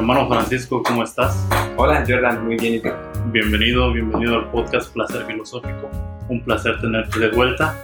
[0.00, 1.46] Hermano Francisco, ¿cómo estás?
[1.76, 2.76] Hola Jordan, muy bien.
[2.76, 2.88] ¿y tú?
[3.32, 5.90] Bienvenido, bienvenido al podcast Placer Filosófico.
[6.30, 7.76] Un placer tenerte de vuelta.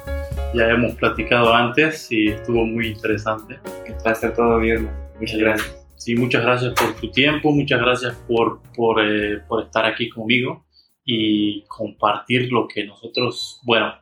[0.54, 3.60] Ya hemos platicado antes y estuvo muy interesante.
[3.87, 4.90] Un placer todo bien.
[5.21, 5.87] Muchas gracias.
[5.97, 10.64] Sí, muchas gracias por tu tiempo, muchas gracias por, por, eh, por estar aquí conmigo
[11.04, 13.92] y compartir lo que nosotros, bueno,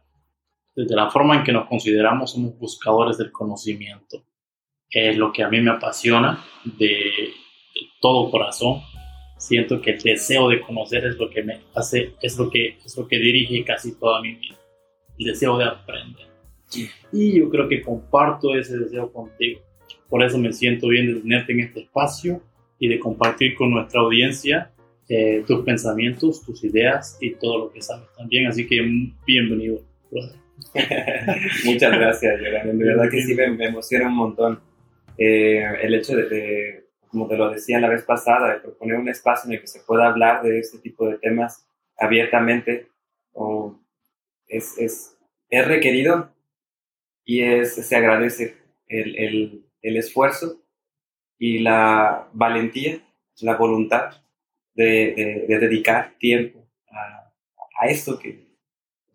[0.77, 4.25] desde la forma en que nos consideramos somos buscadores del conocimiento.
[4.89, 6.45] Es lo que a mí me apasiona
[6.79, 7.35] de,
[7.75, 8.81] de todo corazón.
[9.39, 12.97] Siento que el deseo de conocer es lo que me hace, es lo que, es
[12.97, 14.57] lo que dirige casi toda mi vida.
[15.19, 16.27] El deseo de aprender.
[17.13, 19.61] Y yo creo que comparto ese deseo contigo.
[20.09, 22.41] Por eso me siento bien de tenerte en este espacio
[22.79, 24.71] y de compartir con nuestra audiencia
[25.09, 28.47] eh, tus pensamientos, tus ideas y todo lo que sabes también.
[28.47, 29.81] Así que mm, bienvenido.
[31.65, 32.79] Muchas gracias, Jordan.
[32.79, 34.61] De verdad que sí me, me emociona un montón.
[35.19, 36.84] Eh, el hecho de, de,
[37.15, 39.79] como te lo decía la vez pasada, de proponer un espacio en el que se
[39.85, 41.65] pueda hablar de este tipo de temas
[41.97, 42.89] abiertamente,
[43.33, 43.79] o
[44.49, 45.17] es, es,
[45.49, 46.33] es requerido
[47.25, 48.57] y es, se agradece
[48.89, 50.61] el, el, el esfuerzo
[51.39, 52.99] y la valentía,
[53.43, 54.11] la voluntad
[54.75, 57.33] de, de, de dedicar tiempo a,
[57.81, 58.45] a esto que,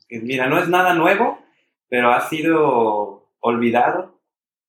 [0.08, 1.38] que, mira, no es nada nuevo,
[1.89, 4.22] pero ha sido olvidado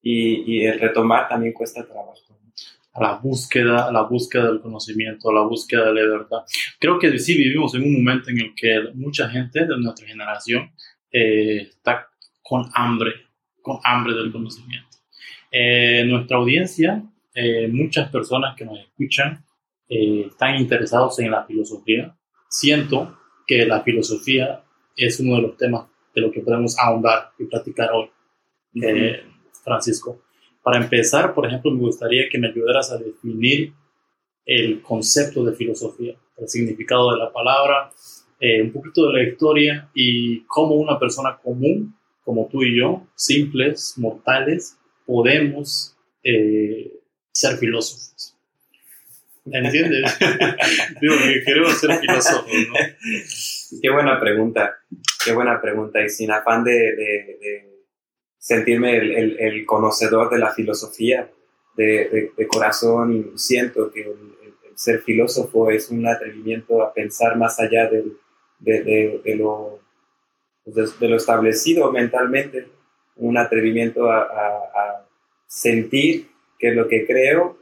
[0.03, 2.11] y, y el retomar también cuesta trabajo.
[2.93, 6.39] A la búsqueda, a la búsqueda del conocimiento, a la búsqueda de la verdad.
[6.79, 10.73] Creo que sí vivimos en un momento en el que mucha gente de nuestra generación
[11.13, 12.09] eh, está
[12.43, 13.13] con hambre,
[13.63, 14.89] con hambre del conocimiento.
[15.53, 17.03] Eh, nuestra audiencia,
[17.35, 19.45] eh, muchas personas que nos escuchan
[19.89, 22.17] eh, están interesados en la filosofía.
[22.49, 24.63] Siento que la filosofía
[24.97, 28.11] es uno de los temas de lo que podemos ahondar y platicar hoy,
[29.65, 30.23] Francisco.
[30.63, 33.73] Para empezar, por ejemplo, me gustaría que me ayudaras a definir
[34.45, 37.91] el concepto de filosofía, el significado de la palabra,
[38.41, 43.07] eh, un poquito de la historia y cómo una persona común, como tú y yo,
[43.15, 46.93] simples, mortales, podemos eh,
[47.33, 48.37] ser filósofos.
[49.47, 50.19] ¿Entiendes?
[51.01, 52.75] Digo, que queremos ser filósofos, ¿no?
[53.83, 54.77] Qué buena pregunta,
[55.25, 56.05] qué buena pregunta.
[56.05, 57.70] Y sin afán de, de, de
[58.51, 61.31] sentirme el, el, el, conocedor de la filosofía,
[61.77, 64.35] de, de, de corazón siento que el,
[64.75, 68.17] ser filósofo es un atrevimiento a pensar más allá del,
[68.59, 69.79] de, lo,
[70.65, 72.67] de, lo establecido mentalmente,
[73.17, 75.07] un atrevimiento a, a, a
[75.47, 77.59] sentir que lo que creo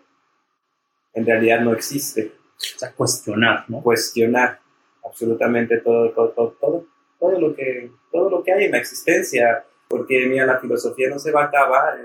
[1.12, 2.32] en realidad no existe.
[2.56, 3.82] O sea, cuestionar, ¿no?
[3.82, 4.60] Cuestionar
[5.04, 6.86] absolutamente todo, todo, todo, todo,
[7.18, 11.18] todo, lo que, todo lo que hay en la existencia, porque mira, la filosofía no
[11.18, 11.98] se va a acabar,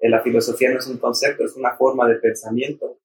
[0.00, 2.98] la filosofía no es un concepto, es una forma de pensamiento,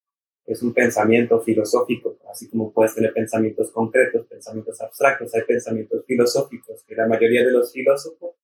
[0.45, 6.83] es un pensamiento filosófico, así como puedes tener pensamientos concretos, pensamientos abstractos, hay pensamientos filosóficos,
[6.87, 8.35] que la mayoría de los filósofos,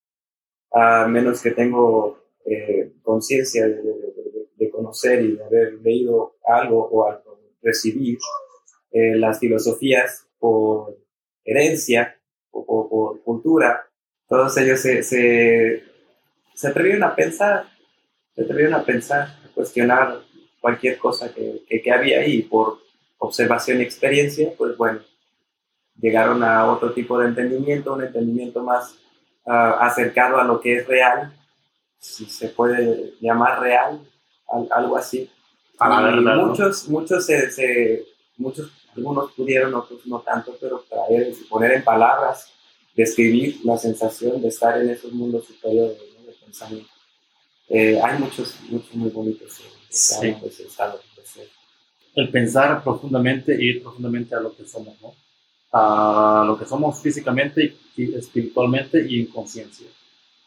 [0.72, 6.88] a menos que tengo eh, conciencia de, de, de, conocer y de haber leído algo
[6.88, 8.18] o algo, recibir
[8.90, 10.98] eh, las filosofías por
[11.44, 12.20] herencia
[12.50, 13.91] o por, por cultura,
[14.32, 15.84] todos ellos se, se,
[16.54, 17.66] se, atrevieron a pensar,
[18.34, 20.22] se atrevieron a pensar, a cuestionar
[20.58, 22.78] cualquier cosa que, que, que había ahí por
[23.18, 25.00] observación y experiencia, pues bueno,
[26.00, 28.94] llegaron a otro tipo de entendimiento, un entendimiento más
[29.44, 31.30] uh, acercado a lo que es real,
[31.98, 34.00] si se puede llamar real,
[34.70, 35.30] algo así.
[35.78, 37.00] A la y verdad, muchos, ¿no?
[37.00, 38.06] muchos, se, se,
[38.38, 42.50] muchos, algunos pudieron, otros no tanto, pero traer, poner en palabras,
[42.94, 46.26] describir la sensación de estar en esos mundos superiores ¿no?
[46.26, 46.90] de pensamiento.
[47.68, 50.34] Eh, hay muchos, muchos muy bonitos eh, Sí.
[50.44, 51.48] ese estado de ser.
[52.14, 55.14] El pensar profundamente e ir profundamente a lo que somos, ¿no?
[55.72, 59.86] A lo que somos físicamente y espiritualmente y en conciencia.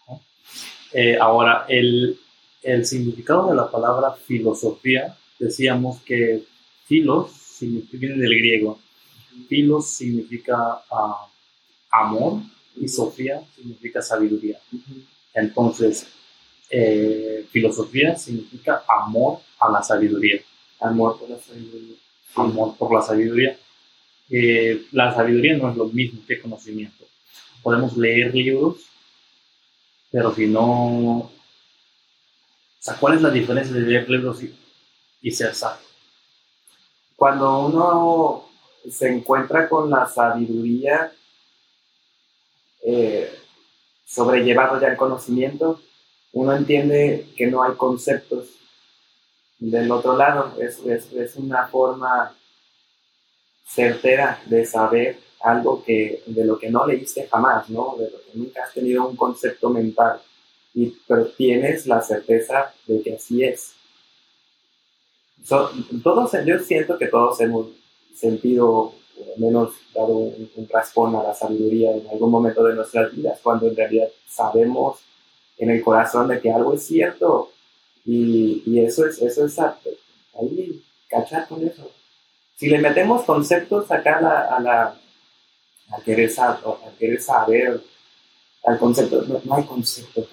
[0.08, 0.22] ¿no?
[0.94, 2.20] Eh, ahora, el,
[2.62, 6.44] el significado de la palabra filosofía, decíamos que
[6.86, 8.80] filos viene del griego.
[9.48, 11.28] Filos significa uh,
[11.92, 12.42] amor
[12.76, 14.60] y sofía significa sabiduría.
[15.34, 16.08] Entonces,
[16.70, 20.42] eh, filosofía significa amor a la sabiduría.
[20.80, 21.96] Amor por la sabiduría.
[22.36, 23.58] Amor por la sabiduría.
[24.30, 27.06] Eh, la sabiduría no es lo mismo que conocimiento.
[27.62, 28.78] Podemos leer libros,
[30.12, 31.20] pero si no...
[31.20, 31.32] O
[32.80, 34.54] sea, ¿cuál es la diferencia de leer libros y,
[35.22, 35.86] y ser sabio?
[37.16, 38.46] Cuando uno
[38.90, 41.12] se encuentra con la sabiduría
[42.86, 43.30] eh,
[44.06, 45.82] sobrellevado ya el conocimiento,
[46.34, 48.50] uno entiende que no hay conceptos
[49.60, 50.54] del otro lado.
[50.62, 52.36] Es, es, es una forma
[53.66, 57.96] certera de saber algo que, de lo que no leíste jamás, ¿no?
[57.98, 60.22] De lo que nunca has tenido un concepto mental,
[60.74, 63.74] y, pero tienes la certeza de que así es.
[66.04, 67.68] todos, yo siento que todos hemos
[68.16, 68.94] sentido,
[69.38, 73.68] menos dado un, un raspón a la sabiduría en algún momento de nuestras vidas, cuando
[73.68, 75.00] en realidad sabemos
[75.58, 77.52] en el corazón de que algo es cierto
[78.06, 81.90] y, y eso es, eso es ahí, cachar con eso.
[82.56, 85.00] Si le metemos conceptos acá a la, a la
[86.04, 87.82] querer, saber, a querer saber
[88.66, 90.28] al concepto, no, hay concepto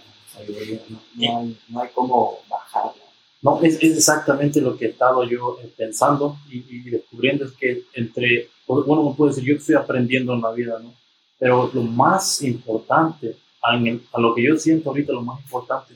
[0.88, 3.02] no, no, hay, no hay cómo bajarla.
[3.42, 7.52] No, es, es, exactamente lo que he estado yo eh, pensando y, y, descubriendo es
[7.52, 10.94] que entre, uno puede decir, yo estoy aprendiendo en la vida, ¿no?
[11.38, 15.94] Pero lo más importante, a, a lo que yo siento ahorita, lo más importante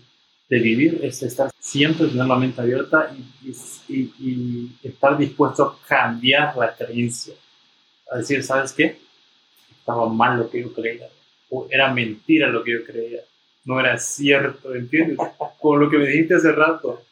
[0.48, 3.12] de vivir es estar siempre, tener la mente abierta
[3.42, 3.50] y,
[3.92, 7.34] y, y, estar dispuesto a cambiar la creencia.
[8.10, 8.98] A decir, ¿sabes qué?
[9.78, 11.08] Estaba mal lo que yo creía.
[11.50, 13.20] O era mentira lo que yo creía.
[13.64, 15.18] No era cierto, ¿entiendes?
[15.60, 17.02] Con lo que me dijiste hace rato.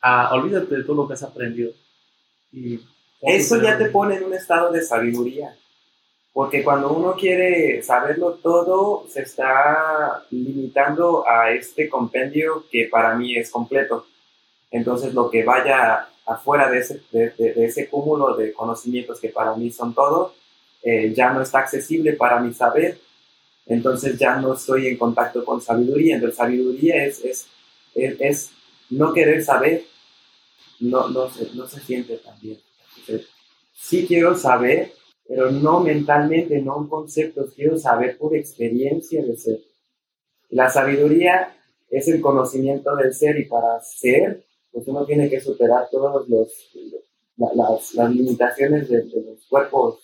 [0.00, 1.72] Ah, olvídate de todo lo que has aprendido.
[2.52, 2.78] Y
[3.22, 5.56] Eso ya te pone en un estado de sabiduría.
[6.32, 13.36] Porque cuando uno quiere saberlo todo, se está limitando a este compendio que para mí
[13.36, 14.06] es completo.
[14.70, 19.54] Entonces, lo que vaya afuera de ese, de, de, ese cúmulo de conocimientos que para
[19.54, 20.34] mí son todo,
[20.82, 22.98] eh, ya no está accesible para mi saber.
[23.64, 26.16] Entonces, ya no estoy en contacto con sabiduría.
[26.16, 27.46] Entonces, sabiduría es, es,
[27.94, 28.50] es, es
[28.90, 29.84] no querer saber,
[30.80, 32.58] no, no, se, no se siente tan bien.
[33.72, 34.92] Sí quiero saber,
[35.28, 39.60] pero no mentalmente, no en conceptos, quiero saber por experiencia de ser.
[40.50, 41.56] La sabiduría
[41.90, 46.52] es el conocimiento del ser y para ser, pues uno tiene que superar todas los,
[47.36, 50.00] las, limitaciones de, los cuerpos.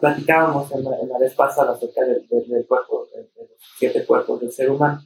[0.00, 3.58] Platicábamos en la, en la vez pasada acerca del, del, del cuerpo, de, de, los
[3.78, 5.00] siete cuerpos del ser humano.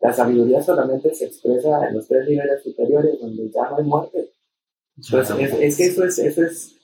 [0.00, 4.33] La sabiduría solamente se expresa en los tres niveles superiores, donde ya no hay muerte.
[4.96, 6.74] Entonces, es, es que eso es, eso es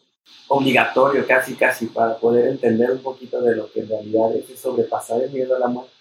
[0.48, 5.22] obligatorio casi casi para poder entender un poquito de lo que en realidad es sobrepasar
[5.22, 5.92] el miedo a la muerte.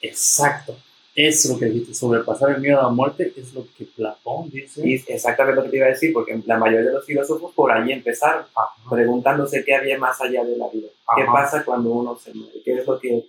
[0.00, 0.76] Exacto.
[1.14, 4.88] Es lo que dijiste, sobrepasar el miedo a la muerte es lo que Platón dice.
[4.88, 7.72] Y exactamente lo que te iba a decir, porque la mayoría de los filósofos por
[7.72, 8.68] ahí empezaron Ajá.
[8.88, 10.88] preguntándose qué había más allá de la vida.
[11.08, 11.20] Ajá.
[11.20, 12.62] ¿Qué pasa cuando uno se muere?
[12.64, 13.24] ¿Qué es lo que,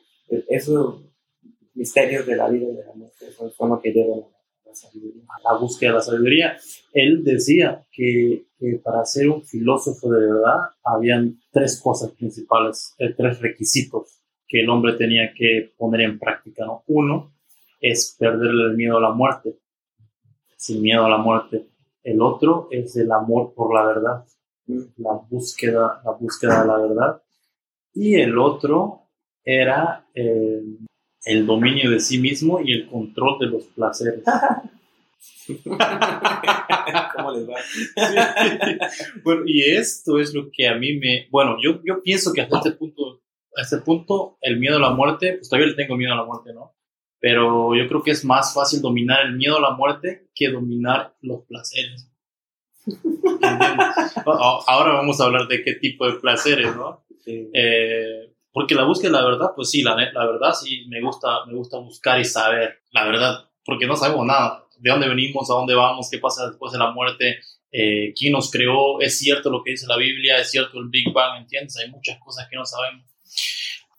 [0.50, 1.02] esos
[1.74, 4.39] misterios de la vida y de la muerte son lo que llevan a la
[4.80, 5.24] sabiduría?
[5.44, 6.58] La búsqueda de la sabiduría.
[6.94, 13.14] Él decía que, que, para ser un filósofo de verdad habían tres cosas principales, eh,
[13.16, 16.66] tres requisitos que el hombre tenía que poner en práctica.
[16.66, 16.84] ¿no?
[16.88, 17.31] Uno
[17.80, 19.60] es perderle el miedo a la muerte,
[20.58, 21.68] sin miedo a la muerte.
[22.04, 24.26] El otro es el amor por la verdad,
[24.98, 27.22] la búsqueda, la búsqueda de la verdad.
[27.94, 29.10] Y el otro
[29.44, 30.62] era eh,
[31.25, 34.24] el dominio de sí mismo y el control de los placeres.
[37.16, 37.56] ¿Cómo les va?
[37.62, 37.86] Sí.
[39.24, 41.27] Bueno, y esto es lo que a mí me...
[41.31, 43.21] Bueno, yo, yo pienso que hasta este punto,
[43.56, 46.25] a este punto, el miedo a la muerte, pues todavía le tengo miedo a la
[46.25, 46.75] muerte, ¿no?
[47.19, 51.16] Pero yo creo que es más fácil dominar el miedo a la muerte que dominar
[51.21, 52.09] los placeres.
[54.26, 57.04] Ahora vamos a hablar de qué tipo de placeres, ¿no?
[57.26, 57.49] Sí.
[57.54, 61.46] Eh, porque la búsqueda de la verdad, pues sí, la, la verdad sí me gusta,
[61.46, 65.54] me gusta buscar y saber la verdad, porque no sabemos nada de dónde venimos, a
[65.54, 67.40] dónde vamos, qué pasa después de la muerte,
[67.72, 71.14] eh, quién nos creó, es cierto lo que dice la Biblia, es cierto el Big
[71.14, 71.78] Bang, ¿entiendes?
[71.78, 73.06] Hay muchas cosas que no sabemos.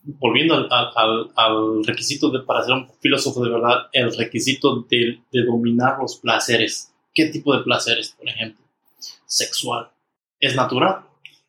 [0.03, 5.21] Volviendo al, al, al requisito de, para ser un filósofo de verdad, el requisito de,
[5.31, 6.93] de dominar los placeres.
[7.13, 8.65] ¿Qué tipo de placeres, por ejemplo?
[9.27, 9.91] Sexual.
[10.41, 11.05] ¿Es natural?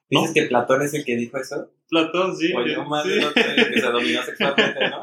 [0.09, 0.19] ¿No?
[0.19, 1.69] ¿Dices que Platón es el que dijo eso?
[1.91, 2.53] Platón, sí.
[2.53, 3.19] Oye, no más sí.
[3.35, 5.01] que se dominó sexualmente, ¿no?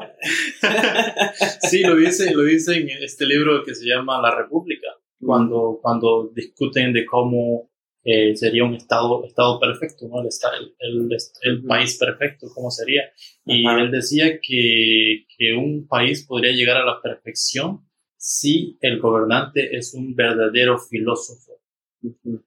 [1.69, 4.87] sí, lo dice, lo dice en este libro que se llama La República,
[5.21, 5.81] cuando, mm.
[5.83, 7.69] cuando discuten de cómo
[8.03, 10.21] eh, sería un estado, estado perfecto, ¿no?
[10.21, 11.09] El,
[11.43, 13.03] el, país perfecto, cómo sería.
[13.45, 13.81] Y Ajá.
[13.81, 19.93] él decía que, que un país podría llegar a la perfección si el gobernante es
[19.93, 21.61] un verdadero filósofo.
[22.01, 22.43] Uh -huh.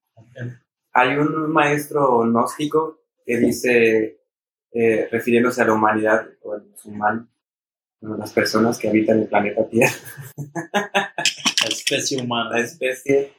[0.95, 4.22] Hay un maestro gnóstico que dice,
[4.73, 7.26] eh, refiriéndose a la humanidad o a los humanos,
[8.00, 9.95] las personas que habitan el planeta Tierra.
[10.37, 12.50] la especie humana.
[12.50, 13.33] La especie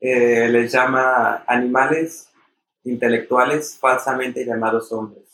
[0.00, 2.28] eh, les llama animales
[2.84, 5.24] intelectuales falsamente llamados hombres,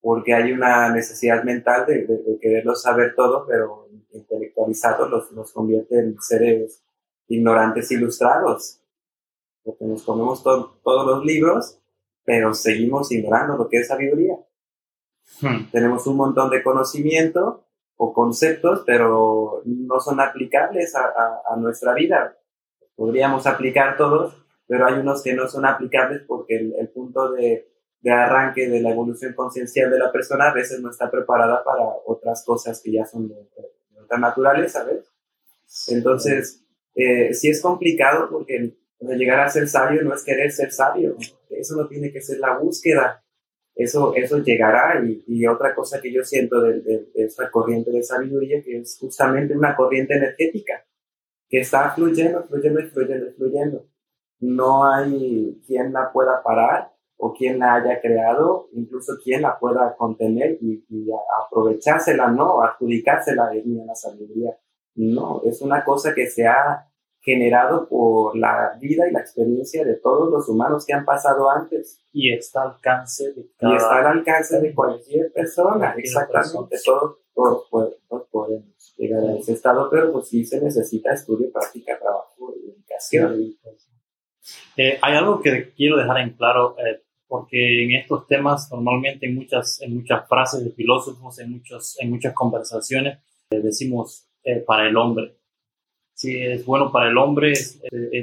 [0.00, 5.52] porque hay una necesidad mental de, de, de quererlos saber todo, pero intelectualizados los, los
[5.52, 6.82] convierte en seres
[7.28, 8.80] ignorantes ilustrados
[9.68, 11.78] porque nos comemos todos los libros,
[12.24, 14.34] pero seguimos ignorando lo que es sabiduría.
[15.40, 15.70] Hmm.
[15.70, 17.64] Tenemos un montón de conocimiento
[17.96, 22.36] o conceptos, pero no son aplicables a, nuestra vida.
[22.94, 27.68] Podríamos aplicar todos, pero hay unos que no son aplicables porque el, punto de,
[28.08, 32.44] arranque de la evolución conciencial de la persona a veces no está preparada para otras
[32.44, 33.34] cosas que ya son de,
[34.00, 35.10] otra naturaleza, ¿sabes?
[35.88, 41.16] Entonces, eh, sí es complicado porque llegar a ser sabio no es querer ser sabio,
[41.50, 43.24] eso no tiene que ser la búsqueda,
[43.78, 48.60] eso, eso llegará y, otra cosa que yo siento de, de, esta corriente de sabiduría
[48.60, 50.84] que es justamente una corriente energética
[51.48, 53.86] que está fluyendo, fluyendo, fluyendo, fluyendo.
[54.40, 59.94] No hay quien la pueda parar o quien la haya creado, incluso quien la pueda
[59.96, 60.84] contener y,
[61.46, 64.58] aprovechársela, no, adjudicársela de la sabiduría.
[64.96, 66.87] No, es una cosa que se ha
[67.20, 72.00] generado por la vida y la experiencia de todos los humanos que han pasado antes.
[72.12, 76.76] Y está al alcance de Y está al alcance de cualquier persona, exactamente.
[76.84, 77.68] Todos,
[78.30, 83.54] podemos llegar a ese estado, pero pues sí se necesita estudio, práctica, trabajo y dedicación.
[84.76, 89.36] Eh, hay algo que quiero dejar en claro, eh, porque en estos temas normalmente en
[89.36, 93.18] muchas, en muchas frases de filósofos, en, muchos, en muchas conversaciones,
[93.50, 94.24] eh, decimos
[94.66, 95.37] para el hombre
[96.18, 97.80] si es bueno para el hombre, es,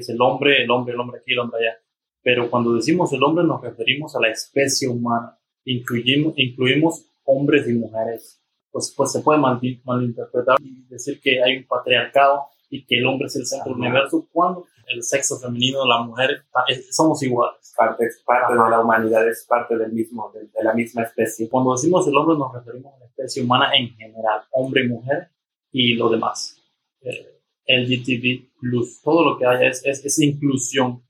[0.09, 1.77] el hombre, el hombre, el hombre aquí, el hombre allá.
[2.21, 5.39] Pero cuando decimos el hombre nos referimos a la especie humana.
[5.63, 8.41] Incluimos, incluimos hombres y mujeres.
[8.69, 13.27] Pues, pues se puede malinterpretar y decir que hay un patriarcado y que el hombre
[13.27, 16.43] es el centro del universo cuando el sexo femenino, la mujer,
[16.91, 17.73] somos iguales.
[17.77, 21.47] Parte, parte de la humanidad es parte del mismo, de, la misma especie.
[21.47, 25.29] Cuando decimos el hombre nos referimos a la especie humana en general, hombre y mujer
[25.71, 26.61] y lo demás.
[26.99, 27.34] Eh,
[27.67, 31.03] LGTB plus, todo lo que haya es, es, inclusión.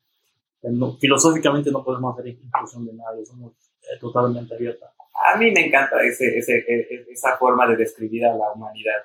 [1.00, 4.90] filosóficamente no podemos hacer inclusión de nadie, somos eh, totalmente abiertos.
[5.34, 9.04] A mí me encanta ese, ese, e, esa forma de describir a la humanidad.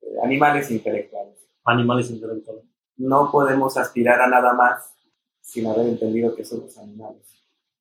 [0.00, 1.36] Eh, animales intelectuales.
[1.64, 2.64] Animales intelectuales.
[2.96, 4.94] No podemos aspirar a nada más
[5.40, 7.22] sin haber entendido que somos animales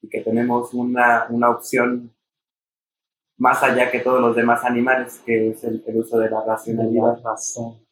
[0.02, 2.14] y que tenemos una, una opción
[3.38, 7.18] más allá que todos los demás animales, que es el, el uso de la racionalidad.
[7.24, 7.87] La razón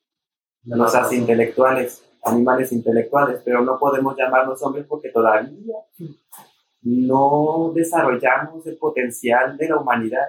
[0.66, 5.52] nos hace intelectuales, animales intelectuales, pero no podemos llamarnos hombres porque todavía
[6.82, 10.26] no desarrollamos el potencial de la humanidad.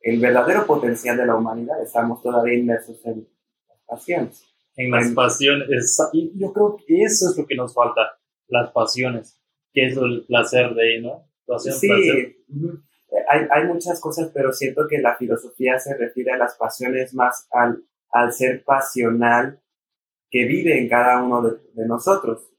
[0.00, 3.28] El verdadero potencial de la humanidad, estamos todavía inmersos en
[3.68, 4.42] las pasiones.
[4.76, 9.38] En las pasiones, y yo creo que eso es lo que nos falta, las pasiones,
[9.72, 11.28] que es el placer de, ¿no?
[11.58, 11.90] sí,
[13.28, 17.46] hay, hay muchas cosas, pero siento que la filosofía se refiere a las pasiones más
[17.50, 19.60] al al ser pasional
[20.30, 22.50] que vive en cada uno de, nosotros.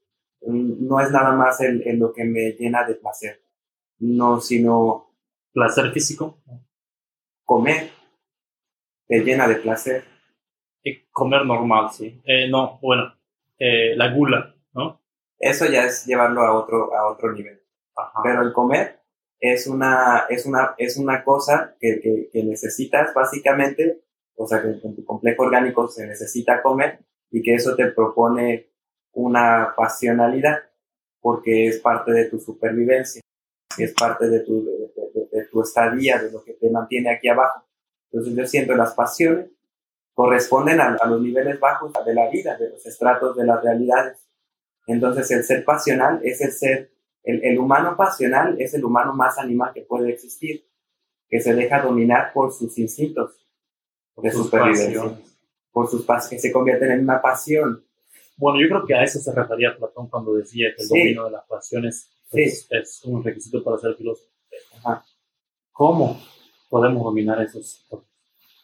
[0.42, 3.44] Mm, no es nada más en, lo que me llena de placer,
[4.00, 5.08] no, sino...
[5.54, 6.42] Placer físico.
[7.44, 7.90] Comer
[9.06, 10.06] te llena de placer.
[11.12, 12.22] comer normal, sí.
[12.24, 13.14] Eh, no, bueno,
[13.60, 15.02] eh, la gula, ¿no?
[15.38, 17.62] Eso ya es llevarlo a otro, a otro nivel.
[18.24, 19.02] Pero el comer
[19.42, 24.02] es una, es una, es una cosa que, que necesitas básicamente
[24.42, 28.72] o sea que en tu complejo orgánico se necesita comer y que eso te propone
[29.14, 30.58] una pasionalidad
[31.20, 33.22] porque es parte de tu supervivencia,
[33.78, 34.66] es parte de tu,
[35.32, 37.68] de, tu estadía, de lo que te mantiene aquí abajo.
[38.12, 39.52] Entonces yo siento las pasiones
[40.14, 44.28] corresponden a, los niveles bajos de la vida, de los estratos de las realidades.
[44.88, 46.92] Entonces el ser pasional es el ser,
[47.24, 50.66] el humano pasional es el humano más animal que puede existir,
[51.30, 53.42] que se deja dominar por sus instintos,
[54.22, 55.20] de supervivencia,
[55.72, 57.84] por sus pasiones, que se convierten en una pasión.
[58.38, 61.32] Bueno, yo creo que a eso se refería Platón cuando decía que el dominio de
[61.32, 64.30] las pasiones es, un requisito para ser filósofo.
[65.72, 66.20] ¿Cómo
[66.70, 67.86] podemos dominar esos?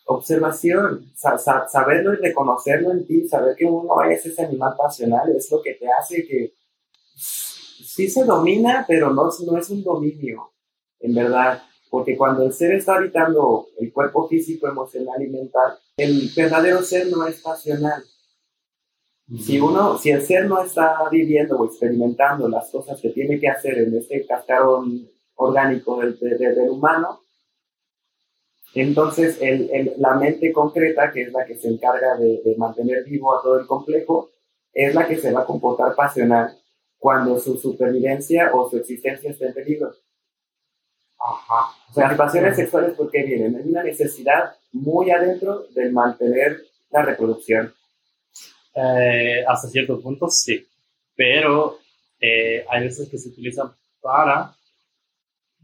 [0.06, 5.62] Observación, saberlo y reconocerlo en ti, saber que uno es ese animal pasional, es lo
[5.62, 6.54] que te hace que
[7.16, 10.54] sí se domina, pero no, no es un dominio,
[11.00, 11.62] en verdad
[11.98, 17.08] porque cuando el ser está habitando el cuerpo físico, emocional y mental, el verdadero ser
[17.08, 18.04] no es pasional.
[19.40, 23.50] Si uno, si el ser no está viviendo o experimentando las cosas que tiene que
[23.50, 27.24] hacer en este cascarón orgánico del, del humano,
[28.76, 33.34] entonces el, la mente concreta, que es la que se encarga de, de, mantener vivo
[33.34, 34.30] a todo el complejo,
[34.72, 36.60] es la que se va a comportar pasional
[37.00, 39.94] cuando su supervivencia o su existencia esté en peligro.
[41.28, 41.76] Ajá.
[41.90, 43.56] O sea, las pasiones sexuales, ¿por qué vienen?
[43.56, 47.74] Es una necesidad muy adentro de mantener la reproducción.
[48.74, 50.66] Eh, hasta cierto punto, sí.
[51.16, 51.80] Pero
[52.20, 54.56] eh, hay veces que se utilizan para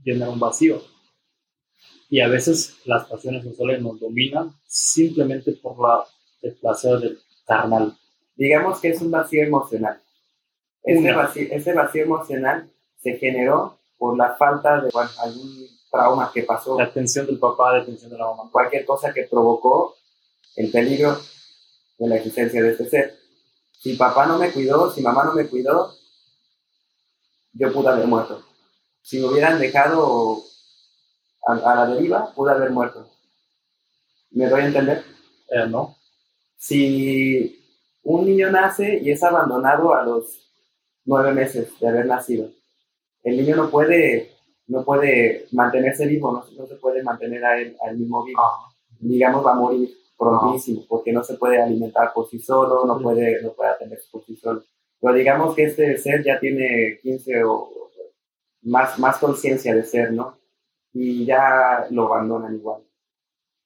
[0.03, 0.81] llenar un vacío.
[2.09, 6.03] Y a veces las pasiones sexuales nos dominan simplemente por la,
[6.41, 7.97] el placer del carnal.
[8.35, 10.01] Digamos que es un vacío emocional.
[10.83, 16.77] Ese vacío, ese vacío emocional se generó por la falta de algún trauma que pasó.
[16.77, 18.49] La atención del papá, la atención de la mamá.
[18.51, 19.95] Cualquier cosa que provocó
[20.55, 21.17] el peligro
[21.97, 23.19] de la existencia de este ser.
[23.71, 25.93] Si papá no me cuidó, si mamá no me cuidó,
[27.53, 28.43] yo pude haber muerto.
[29.01, 30.41] Si me hubieran dejado
[31.45, 33.09] a, la deriva, pude haber muerto.
[34.31, 35.03] ¿Me doy a entender?
[35.49, 35.97] Eh, no.
[36.57, 37.61] Si
[38.03, 40.49] un niño nace y es abandonado a los
[41.05, 42.49] nueve meses de haber nacido,
[43.23, 44.31] el niño no puede,
[44.67, 48.41] no puede mantenerse vivo, no, se puede mantener a él, al mismo vivo.
[48.99, 53.41] Digamos, va a morir prontísimo, porque no se puede alimentar por sí solo, no puede,
[53.41, 54.63] no puede atenderse por sí solo.
[54.99, 57.69] Pero digamos que este ser ya tiene 15 o
[58.63, 60.37] más, más conciencia de ser, ¿no?
[60.93, 62.83] Y ya lo abandonan igual.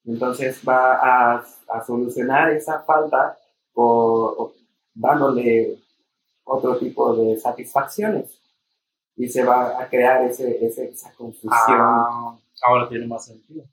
[0.06, 3.38] Entonces va a, a solucionar esa falta
[3.74, 4.54] o,
[4.94, 5.78] dándole
[6.44, 8.40] otro tipo de satisfacciones
[9.18, 11.52] y se va a crear ese, esa confusión.
[11.52, 13.66] Ah, ahora tiene más sentido.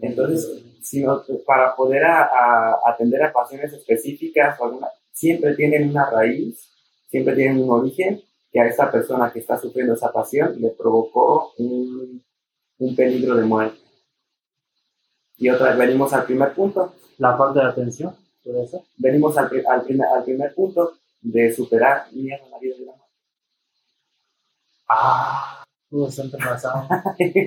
[0.00, 4.58] Entonces, sino para poder a, atender a pasiones específicas,
[5.12, 6.72] siempre tienen una raíz,
[7.06, 11.52] siempre tienen un origen que a esa persona que está sufriendo esa pasión le provocó
[11.58, 12.24] un,
[12.78, 13.78] un peligro de muerte.
[15.36, 16.94] Y otra, venimos al primer punto.
[17.18, 18.80] La falta de atención, ¿puede ser?
[18.96, 22.97] Venimos al, al, primer, al primer punto de superar miedo a la vida de la.
[24.88, 26.88] Ah, todo está entrelazado.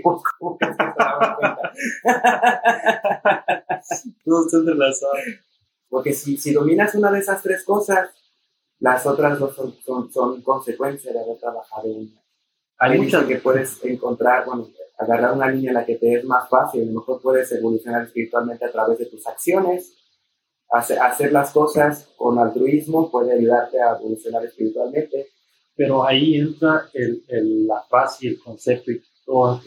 [0.03, 1.71] ¿Cómo que se cuenta?
[4.25, 5.13] todo está entrelazado.
[5.89, 8.09] Porque si, si dominas una de esas tres cosas,
[8.79, 12.21] las otras dos son, son, son consecuencia de haber trabajado en una.
[12.77, 16.49] Hay muchas que puedes encontrar, bueno, agarrar una línea en la que te es más
[16.49, 19.95] fácil, a lo mejor puedes evolucionar espiritualmente a través de tus acciones,
[20.71, 25.27] hacer, hacer las cosas con altruismo puede ayudarte a evolucionar espiritualmente.
[25.81, 29.59] Pero ahí entra el, el, la frase y el concepto y todo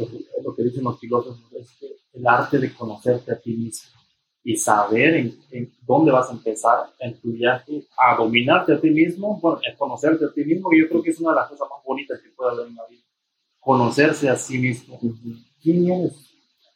[0.44, 1.68] lo que dicen los filósofos, es
[2.12, 3.90] el arte de conocerte a ti mismo
[4.44, 5.16] y saber
[5.50, 9.76] en, dónde vas a empezar en tu viaje a dominarte a ti mismo, bueno, es
[9.76, 12.20] conocerte a ti mismo, y yo creo que es una de las cosas más bonitas
[12.20, 13.02] que puede haber en la vida.
[13.58, 15.00] Conocerse a sí mismo.
[15.60, 16.30] ¿Quién eres?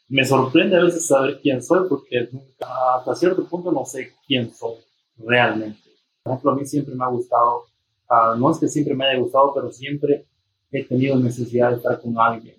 [0.08, 4.78] Me sorprende a veces saber quién soy, porque hasta cierto punto no sé quién soy
[5.16, 5.78] realmente.
[6.24, 7.67] Por ejemplo, a mí siempre me ha gustado,
[8.08, 10.26] ah, no es que siempre me haya gustado, pero siempre
[10.70, 12.58] he tenido necesidad de estar con alguien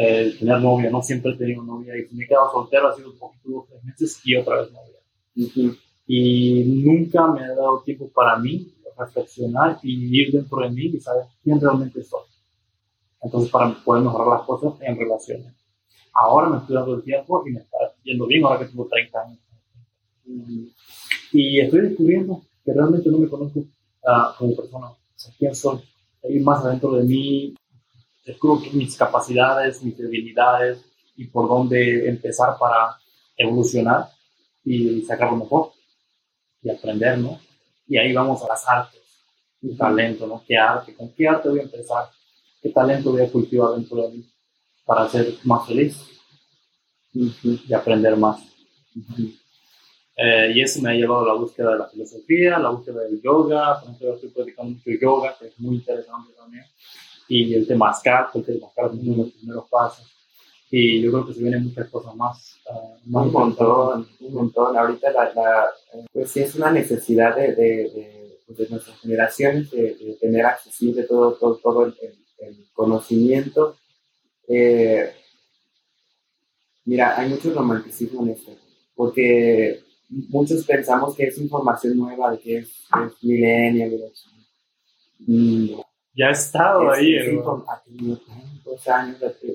[0.00, 2.94] eh, tener novia, no siempre he tenido novia y si me he quedado soltero ha
[2.94, 5.74] sido un poquito dos tres meses y otra vez novia.
[6.06, 11.00] Y nunca me ha dado tiempo para mí reflexionar y ir dentro de mí y
[11.00, 12.22] saber quién realmente soy.
[13.20, 15.52] Entonces, para poder mejorar las cosas en relaciones.
[16.14, 19.20] Ahora me estoy dando el tiempo y me está yendo bien ahora que tengo 30
[19.20, 19.38] años.
[21.32, 23.64] Y estoy descubriendo que realmente no me conozco
[24.08, 24.88] uh, como persona.
[24.88, 25.80] O sea, quién soy.
[26.24, 27.54] Hay más adentro de mí,
[28.24, 30.84] descubro mis capacidades, mis debilidades
[31.16, 32.96] y por dónde empezar para
[33.36, 34.08] evolucionar
[34.64, 35.72] y sacar lo mejor
[36.62, 37.40] y aprender, ¿no?
[37.86, 39.00] Y ahí vamos a las artes,
[39.62, 40.42] el talento, ¿no?
[40.46, 40.94] ¿Qué arte?
[40.94, 42.10] ¿Con qué arte voy a empezar?
[42.60, 44.30] ¿Qué talento voy a cultivar dentro de mí
[44.84, 45.96] para ser más feliz
[47.12, 48.40] y aprender más?
[50.20, 53.22] Eh, y eso me ha llevado a la búsqueda de la filosofía, la búsqueda del
[53.22, 56.64] yoga, por ejemplo, yo estoy practicando mucho yoga, que es muy interesante también
[57.28, 60.06] y el temazcal, porque el temazcal es uno de los primeros pasos.
[60.70, 62.56] Y yo creo que se vienen muchas cosas más.
[62.66, 64.76] Uh, un montón, un montón.
[64.76, 65.68] Ahorita la, la,
[66.12, 71.04] pues sí es una necesidad de, de, de, pues de nuestras generaciones de, tener accesible
[71.04, 71.94] todo, todo, todo el,
[72.38, 73.76] el, conocimiento.
[74.46, 75.10] Eh,
[76.84, 78.52] mira, hay mucho romanticismo en esto,
[78.94, 83.92] porque muchos pensamos que es información nueva, de que es, es millennial,
[86.18, 87.14] ya ha estado ahí.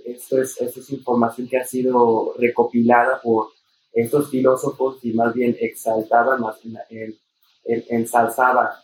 [0.06, 3.48] esto, es, esto es información que ha sido recopilada por
[3.92, 6.58] estos filósofos y más bien exaltada, más
[6.89, 7.18] bien
[7.66, 8.80] ensalzada.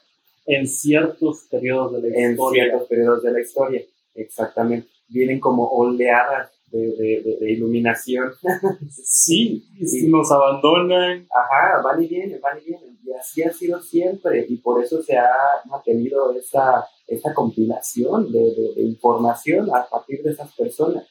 [0.45, 2.63] En ciertos periodos de la historia.
[2.63, 3.81] En ciertos periodos de la historia,
[4.15, 4.89] exactamente.
[5.07, 8.31] Vienen como oleadas de, de, iluminación.
[8.89, 11.27] sí, y nos abandonan.
[11.29, 12.99] Ajá, van y vienen, van y vienen.
[13.03, 15.29] Y así ha sido siempre, y por eso se ha
[15.65, 21.07] mantenido esta, esta compilación de, de información a partir de esas personas.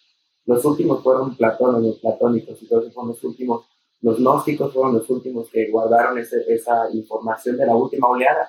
[0.49, 3.67] Los últimos fueron Platón, los platónicos, y todos fueron los últimos.
[4.01, 8.49] Los gnósticos fueron los últimos que guardaron ese, esa información de la última oleada.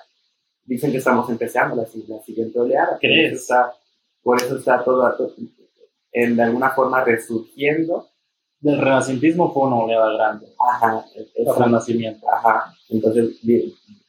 [0.64, 2.96] dicen que estamos empezando la, la siguiente oleada.
[2.98, 3.30] ¿Crees?
[3.30, 3.72] Por eso está,
[4.22, 5.36] por eso está todo,
[6.12, 8.08] en, de alguna forma resurgiendo.
[8.60, 10.54] Del renacentismo fue una oleada grande.
[10.58, 11.04] Ajá.
[11.34, 12.26] El renacimiento.
[12.30, 12.74] Ajá.
[12.90, 13.40] Entonces,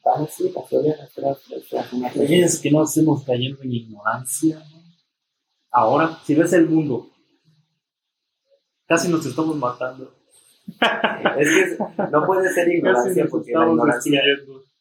[0.04, 1.10] las oleadas,
[2.18, 4.62] es que no estemos cayendo en ignorancia.
[5.72, 7.10] Ahora, si ves el mundo,
[8.88, 10.14] casi nos estamos matando.
[11.40, 11.78] es que
[12.12, 14.22] no puede ser ignorancia porque la ignorancia,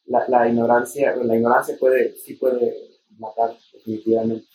[0.06, 2.74] la, la, ignorancia, la ignorancia puede, sí puede
[3.18, 4.46] matar definitivamente.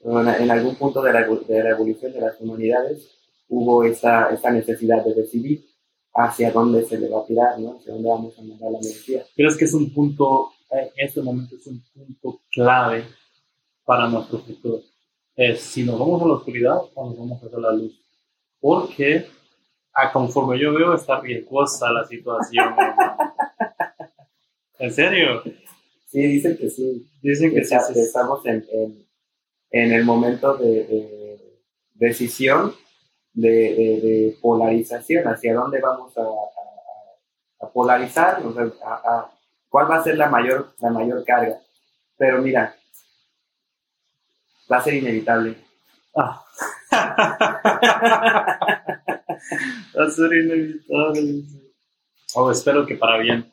[0.00, 3.08] En, algún punto de la, de la, evolución de las humanidades
[3.48, 5.64] hubo esta, esta necesidad de decidir
[6.14, 7.76] hacia dónde se le va a tirar, ¿no?
[7.76, 9.24] hacia dónde vamos a mandar la energía.
[9.34, 13.04] ¿Crees que es un punto, en este momento es un punto clave
[13.84, 14.82] para nuestro futuro?
[15.34, 18.00] Es si nos vamos a la oscuridad o nos vamos a la luz.
[18.60, 19.26] Porque
[19.92, 22.74] a conforme yo veo está riesgosa la situación.
[24.78, 25.42] ¿En serio?
[26.06, 27.06] Sí, dicen que sí.
[27.20, 29.07] Dicen que, sí, estamos en, en,
[29.70, 31.38] el momento de,
[31.94, 32.74] decisión,
[33.32, 36.22] de, polarización, hacia dónde vamos a,
[37.64, 38.42] a, polarizar,
[39.68, 41.58] cuál va a ser la mayor, la mayor carga.
[42.16, 42.74] Pero mira,
[44.70, 45.56] va a ser inevitable.
[46.16, 46.44] Ah.
[49.98, 51.44] va a ser inevitable.
[52.34, 53.50] Oh, espero que para bien.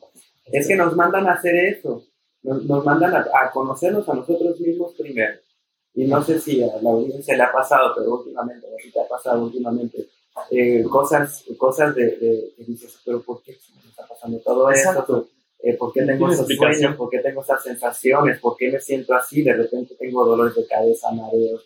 [0.52, 2.04] Es que nos mandan a hacer eso.
[2.42, 5.38] Nos, mandan a, conocernos a nosotros mismos primero.
[5.96, 9.00] Y no sé si a la audiencia le ha pasado, pero últimamente, a ti te
[9.00, 10.06] ha pasado últimamente,
[10.50, 15.28] eh, cosas, cosas de, que dices, pero ¿por qué me está pasando todo esto?
[15.58, 16.96] Eh, ¿Por qué tengo esos sueños?
[16.96, 18.38] ¿Por qué tengo esas sensaciones?
[18.40, 19.42] ¿Por qué me siento así?
[19.42, 21.64] De repente tengo dolores de cabeza, mareos.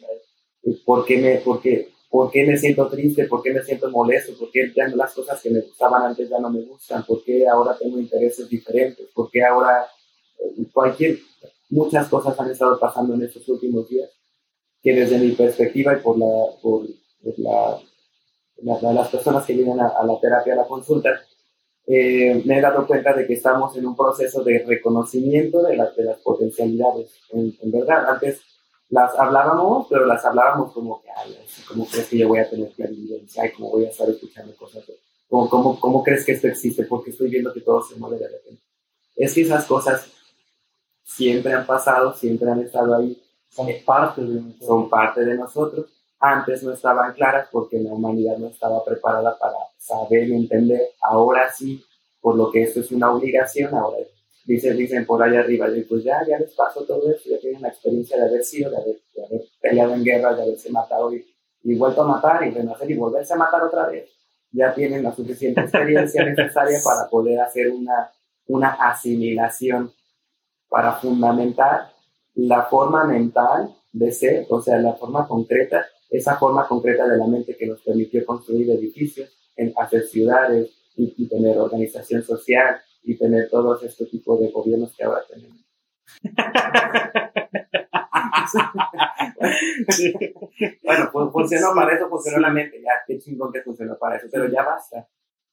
[0.86, 3.24] ¿Por qué me, por qué, ¿Por qué me siento triste?
[3.26, 4.32] ¿Por qué me siento molesto?
[4.36, 7.04] ¿Por qué las cosas que me gustaban antes ya no me gustan?
[7.04, 9.06] ¿Por qué ahora tengo intereses diferentes?
[9.14, 9.86] ¿Por qué ahora
[10.38, 11.18] eh, cualquier,
[11.68, 14.10] muchas cosas han estado pasando en estos últimos días?
[14.82, 16.26] Que desde mi perspectiva y por la,
[16.62, 16.86] por,
[17.36, 21.10] la, las personas que vienen a, la terapia, a la consulta,
[21.86, 25.94] eh, me he dado cuenta de que estamos en un proceso de reconocimiento de, las
[25.96, 27.10] de las potencialidades.
[27.32, 28.40] En, en verdad, antes
[28.90, 31.36] las hablábamos, pero las hablábamos como que, ay,
[31.68, 33.50] ¿cómo crees que yo voy a tener clarividencia?
[33.56, 34.84] ¿cómo voy a estar escuchando cosas?
[35.28, 36.84] ¿Cómo, cómo, cómo crees que esto existe?
[36.84, 38.62] Porque estoy viendo que todo se mueve de repente.
[39.14, 40.10] Es que esas cosas
[41.04, 43.22] siempre han pasado, siempre han estado ahí.
[43.50, 44.66] Son parte de nosotros.
[44.66, 45.86] Son parte de nosotros.
[46.18, 50.80] Antes no estaban claras porque la humanidad no estaba preparada para saber y entender.
[51.02, 51.82] Ahora sí,
[52.20, 53.98] por lo que esto es una obligación, ahora
[54.44, 57.68] dicen, dicen por ahí arriba, pues ya, ya les pasó todo eso, ya tienen la
[57.68, 58.96] experiencia de haber sido, de haber,
[59.60, 61.24] peleado en guerra, de haberse matado y,
[61.62, 64.10] y, vuelto a matar y renacer y volverse a matar otra vez.
[64.52, 68.10] Ya tienen la suficiente experiencia necesaria para poder hacer una,
[68.46, 69.92] una asimilación,
[70.68, 71.92] para fundamentar
[72.48, 77.26] la forma mental de ser, o sea, la forma concreta, esa forma concreta de la
[77.26, 83.16] mente que nos permitió construir edificios, en hacer ciudades y, y tener organización social y
[83.16, 85.60] tener todos este tipo de gobiernos que ahora tenemos.
[90.84, 94.28] bueno, pues funcionó para eso, funcionó la mente, ya, qué chingón que funcionó para eso,
[94.30, 95.08] pero ya basta.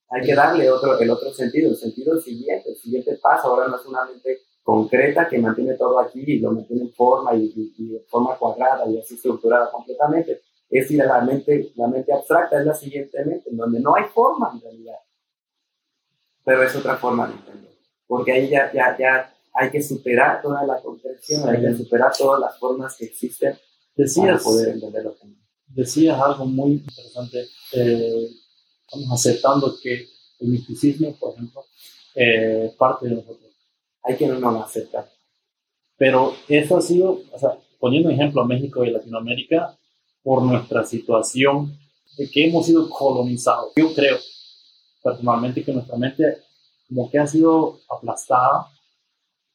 [0.10, 3.76] Hay que darle otro, el otro sentido, el sentido siguiente, el siguiente paso, ahora no
[3.78, 7.45] es una mente concreta que mantiene todo aquí y lo mantiene en forma y,
[7.77, 10.41] y, forma cuadrada y así estructurada completamente.
[10.69, 13.95] Es ir a la mente, la mente abstracta es la siguiente mente, en donde no
[13.95, 14.97] hay forma en realidad
[16.47, 17.77] pero es otra forma de entender.
[18.08, 22.39] Porque ahí ya, ya, ya hay que superar toda la comprensión, hay que superar todas
[22.39, 23.53] las formas que existen
[23.93, 25.27] decías, para poder entender lo que
[25.67, 28.30] Decías algo muy interesante, eh,
[28.86, 30.08] estamos aceptando que
[30.39, 31.65] el misticismo, por ejemplo,
[32.15, 33.47] eh, parte de nosotros.
[34.08, 35.10] Hay que no lo aceptar.
[35.98, 39.78] Pero eso ha sido, o sea, poniendo ejemplo a México y Latinoamérica,
[40.24, 41.78] por nuestra situación
[42.17, 43.72] de que hemos sido colonizados.
[43.76, 44.17] Yo creo
[45.02, 46.39] personalmente que nuestra mente
[46.88, 48.67] como que ha sido aplastada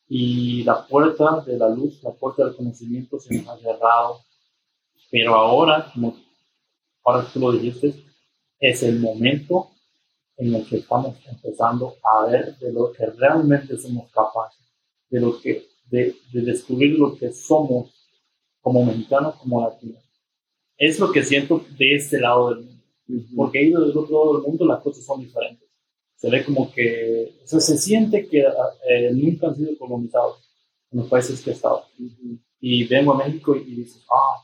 [0.08, 4.20] y la puerta de la luz, la puerta del conocimiento se nos ha cerrado.
[5.10, 6.16] Pero ahora, como
[7.04, 7.94] ahora tú lo dijiste,
[8.58, 9.71] es el momento
[10.42, 14.66] en el que estamos empezando a ver de lo que realmente somos capaces,
[15.08, 17.92] de lo que de, descubrir lo que somos
[18.60, 20.02] como mexicanos, como latinos.
[20.76, 22.72] Es lo que siento de este lado del mundo
[23.36, 25.68] porque ahí del otro lado del mundo las cosas son diferentes.
[26.16, 30.38] Se ve como que, o sea, se siente que eh, nunca han sido colonizados
[30.90, 31.84] en los países que he estado.
[32.60, 34.40] Y vengo a México y dices, ah,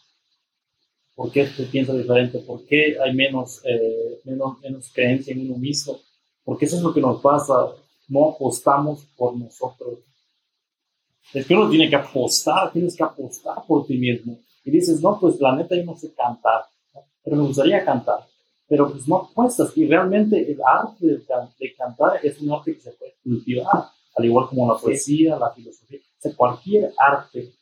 [1.18, 2.38] ¿por qué se piensa diferente?
[2.38, 5.98] ¿Por qué hay menos, eh, menos, menos creencia en uno mismo?
[6.44, 7.72] Porque eso es lo que nos pasa,
[8.06, 9.98] no apostamos por nosotros.
[11.34, 14.38] Es que uno tiene que apostar, tienes que apostar por ti mismo.
[14.62, 16.66] Y dices, no, pues la neta yo no sé cantar,
[17.24, 18.24] pero me gustaría cantar.
[18.68, 19.76] Pero pues no apuestas.
[19.76, 24.46] Y realmente el arte de, cantar es un arte que se puede cultivar, al igual
[24.48, 25.98] como la poesía, la filosofía.
[25.98, 27.54] O sea, cualquier arte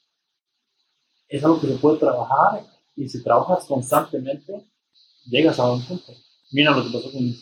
[1.27, 4.65] es algo que se puede trabajar y si trabajas constantemente,
[5.27, 6.13] llegas a un punto.
[6.53, 7.39] Mira lo que pasó con mi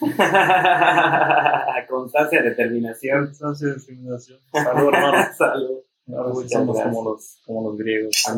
[1.88, 3.26] Constancia, determinación.
[3.26, 4.40] Constancia, determinación.
[4.52, 5.26] Salud, hermano.
[5.36, 5.78] Salud.
[6.10, 8.16] Ahora somos como los, como los griegos.
[8.26, 8.34] Ah,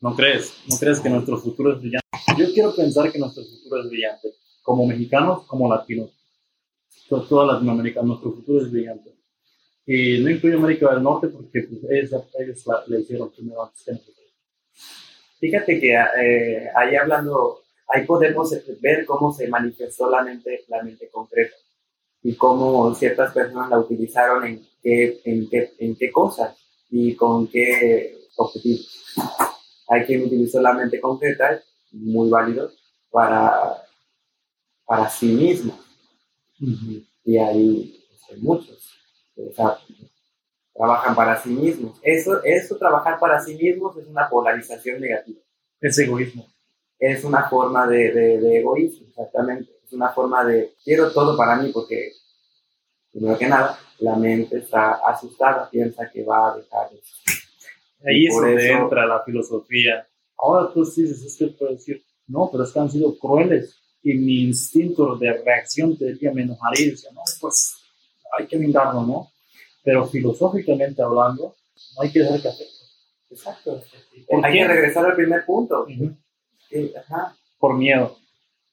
[0.00, 0.16] no.
[0.16, 0.54] crees?
[0.68, 2.06] ¿No crees que nuestro futuro es brillante?
[2.36, 4.34] Yo quiero pensar que nuestro futuro es brillante.
[4.62, 6.10] Como mexicanos, como latinos.
[7.08, 9.14] Toda Latinoamérica, nuestro futuro es brillante.
[9.90, 13.86] Y no incluye América del Norte porque pues, ellos, ellos la, le hicieron primero antes.
[15.40, 21.08] Fíjate que eh, ahí hablando ahí podemos ver cómo se manifestó la mente, la mente
[21.08, 21.56] concreta
[22.22, 26.54] y cómo ciertas personas la utilizaron en qué, en qué, en qué cosas
[26.90, 29.06] y con qué objetivos.
[29.88, 32.70] Hay quien utilizó la mente concreta, muy válido,
[33.10, 33.86] para,
[34.84, 35.78] para sí mismo.
[37.24, 38.97] Y hay, hay muchos.
[39.38, 39.78] O sea,
[40.74, 41.98] trabajan para sí mismos.
[42.02, 45.40] Eso, eso, trabajar para sí mismos, es una polarización negativa.
[45.80, 46.46] Es egoísmo
[46.98, 49.70] es una forma de, de, egoísmo, exactamente.
[49.84, 52.12] Es una forma de quiero todo para mí porque,
[53.12, 57.14] primero que nada, la mente está asustada, piensa que va a dejar eso.
[58.04, 60.06] Ahí es donde entra la filosofía.
[60.36, 64.14] Ahora tú dices, es que puedo decir, no, pero es que han sido crueles y
[64.14, 67.76] mi instinto de reacción te diría, me enojaría y decía, no, pues
[68.36, 69.30] hay que brindarlo, ¿no?
[69.82, 71.54] Pero filosóficamente hablando,
[71.96, 72.66] no hay que dejar que hacer.
[73.30, 73.82] Exacto.
[74.42, 75.86] Hay que regresar al primer punto.
[77.58, 78.16] Por miedo.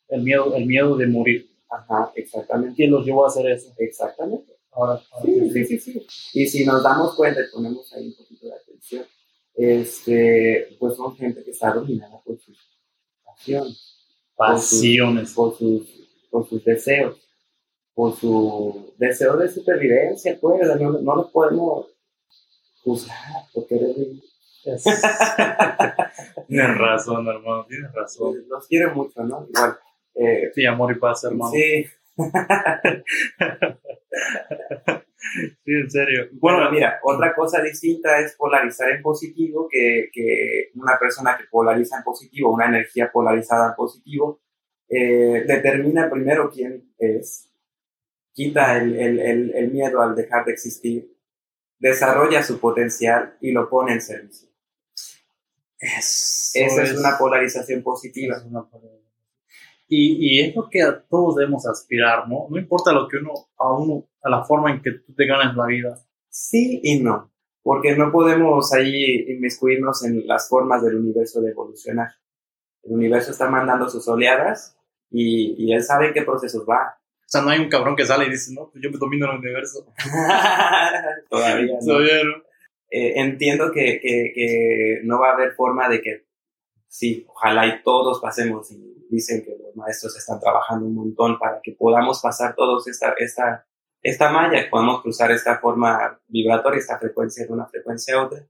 [0.07, 1.49] El miedo, el miedo de morir.
[1.69, 2.75] Ajá, exactamente.
[2.75, 3.73] ¿Quién los llevó a hacer eso?
[3.77, 4.53] Exactamente.
[4.71, 8.47] Ahora, sí, sí, sí, sí, Y si nos damos cuenta y ponemos ahí un poquito
[8.47, 9.05] de atención,
[9.53, 12.57] este, pues son gente que está dominada por sus
[13.23, 13.95] pasiones.
[14.35, 15.33] Pasiones.
[15.33, 15.87] Por sus,
[16.29, 17.17] por sus, deseos.
[17.95, 21.87] Por su deseo de supervivencia, pues, no, no lo podemos
[22.83, 23.95] juzgar porque eres
[26.47, 28.35] tienes razón, hermano, tienes razón.
[28.49, 29.47] Los quiero mucho, ¿no?
[29.47, 29.77] Igual.
[30.15, 31.51] Eh, sí, amor y paz, hermano.
[31.51, 31.85] Sí.
[35.63, 36.29] sí, en serio.
[36.33, 41.97] Bueno, mira, otra cosa distinta es polarizar en positivo, que, que una persona que polariza
[41.97, 44.39] en positivo, una energía polarizada en positivo,
[44.89, 47.51] eh, determina primero quién es,
[48.35, 51.17] quita el, el, el miedo al dejar de existir,
[51.79, 54.49] desarrolla su potencial y lo pone en servicio.
[55.79, 58.43] Esa es, una polarización positiva.
[59.87, 62.47] Y, y, es lo que a todos debemos aspirar, ¿no?
[62.49, 65.55] No importa lo que uno, a uno, a la forma en que tú te ganas
[65.55, 66.03] la vida.
[66.29, 72.09] Sí y no, porque no podemos ahí inmiscuirnos en las formas del universo de evolucionar.
[72.83, 74.77] El universo está mandando sus oleadas
[75.09, 76.99] y, y él sabe en qué procesos va.
[77.25, 79.25] O sea, no hay un cabrón que sale y dice, no, pues yo me domino
[79.25, 79.85] el universo.
[81.29, 82.45] Todavía Todavía no.
[82.91, 86.27] Eh, entiendo que, que, no va a haber forma de que,
[86.87, 91.59] sí, ojalá y todos pasemos y dicen que los maestros están trabajando un montón para
[91.61, 93.67] que podamos pasar todos esta, esta,
[94.01, 98.47] esta malla, podamos cruzar esta forma vibratoria, esta frecuencia de una frecuencia a otra,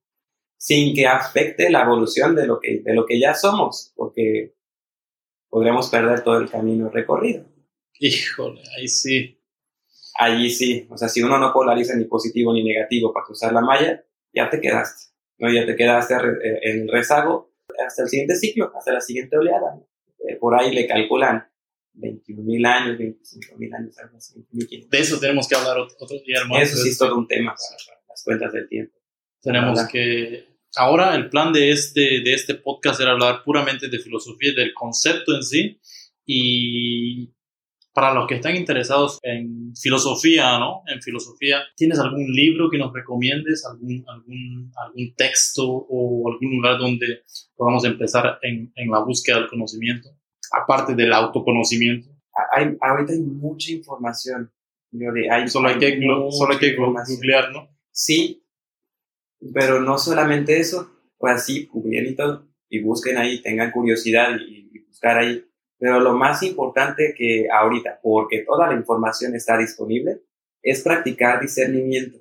[0.57, 4.53] sin que afecte la evolución de lo que, de lo que ya somos, porque
[5.49, 7.45] podríamos perder todo el camino recorrido.
[7.99, 9.41] Híjole, ahí sí.
[10.17, 13.59] Allí sí, o sea, si uno no polariza ni positivo ni negativo para cruzar la
[13.59, 14.01] malla,
[14.33, 15.51] ya te quedaste, ¿no?
[15.51, 17.53] Ya te quedaste eh, en el rezago
[17.85, 19.77] hasta el siguiente ciclo, hasta la siguiente oleada.
[20.19, 21.45] Eh, por ahí le calculan
[21.93, 24.45] 21 mil años, 25 mil años, algo así.
[24.51, 26.63] De eso tenemos que hablar otro, día, hermano.
[26.63, 28.97] Eso sí es todo un tema para, las cuentas del tiempo.
[29.41, 30.55] Tenemos que...
[30.77, 35.33] Ahora el plan de este, de este podcast era hablar puramente de filosofía, del concepto
[35.33, 35.79] en sí,
[36.25, 37.33] y
[37.95, 40.81] para los que están interesados en filosofía, ¿no?
[40.85, 43.65] En filosofía, ¿tienes algún libro que nos recomiendes?
[43.65, 47.21] ¿Algún, algún, algún texto o algún lugar donde
[47.55, 50.09] podamos empezar en, en la búsqueda del conocimiento?
[50.51, 52.09] Aparte del autoconocimiento.
[52.53, 54.51] Hay, ahorita hay mucha información.
[55.31, 55.97] Hay, solo, hay que,
[56.31, 57.69] solo hay que googlear, ¿no?
[57.91, 58.45] Sí,
[59.53, 64.69] pero no solamente eso, pues así, googleen y todo, y busquen ahí, tengan curiosidad y,
[64.73, 65.45] y buscar ahí
[65.77, 70.21] pero lo más importante que ahorita, porque toda la información está disponible,
[70.61, 72.19] es practicar discernimiento.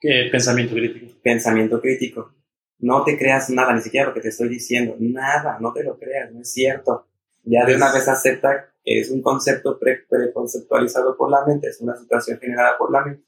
[0.00, 1.14] ¿Qué pensamiento crítico?
[1.22, 2.34] Pensamiento crítico.
[2.78, 4.96] No te creas nada, ni siquiera lo que te estoy diciendo.
[4.98, 7.06] Nada, no te lo creas, no es cierto.
[7.42, 11.80] Ya de una vez acepta que es un concepto pre preconceptualizado por la mente, es
[11.80, 13.24] una situación generada por la mente.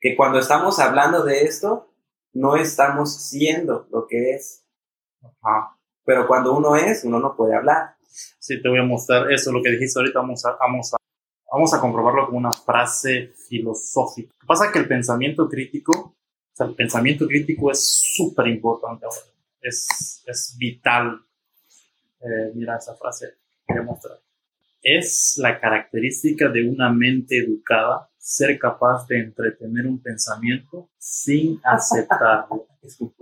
[0.00, 1.94] que cuando estamos hablando de esto,
[2.32, 4.64] no estamos siendo lo que es.
[6.04, 7.93] Pero cuando uno es, uno no puede hablar.
[8.38, 10.96] Sí, te voy a mostrar eso, lo que dijiste ahorita, vamos a, vamos a,
[11.50, 14.32] vamos a comprobarlo con una frase filosófica.
[14.34, 18.48] Lo que pasa es que el pensamiento crítico, o sea, el pensamiento crítico es súper
[18.48, 19.18] importante ahora,
[19.60, 21.20] es, es vital.
[22.20, 23.34] Eh, mira esa frase,
[23.68, 24.18] voy a mostrar.
[24.82, 32.66] Es la característica de una mente educada ser capaz de entretener un pensamiento sin aceptarlo.
[32.82, 33.12] es un.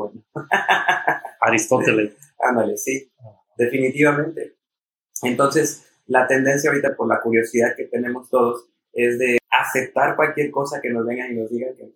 [1.40, 2.16] Aristóteles.
[2.38, 3.10] Ándale, sí,
[3.56, 4.56] definitivamente.
[5.22, 10.80] Entonces, la tendencia ahorita por la curiosidad que tenemos todos es de aceptar cualquier cosa
[10.80, 11.92] que nos vengan y nos digan que...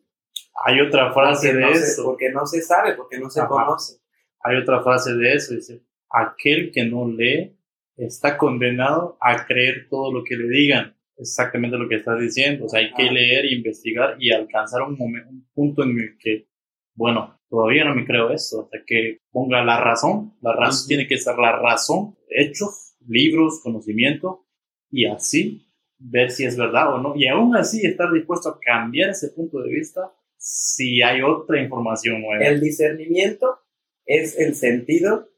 [0.65, 2.05] Hay otra frase de eso.
[2.05, 3.99] porque no se sabe, porque no se conoce.
[4.41, 7.59] Hay otra frase de eso, dice, aquel que no lee
[7.97, 10.97] está condenado a creer todo lo que le digan.
[11.19, 12.67] Exactamente lo que estás diciendo.
[12.67, 16.49] O sea, hay que leer, investigar y alcanzar un, momento, un punto en el que,
[16.95, 20.35] bueno, todavía no me creo esto, hasta que ponga la razón.
[20.43, 24.47] La razón tiene que ser la razón, hechos, libros, conocimiento,
[24.91, 27.15] y así ver si es verdad o no.
[27.17, 32.23] Y aún así estar dispuesto a cambiar ese punto de vista si hay otra información
[32.23, 32.45] nueva.
[32.45, 33.61] El discernimiento
[34.05, 35.29] es el sentido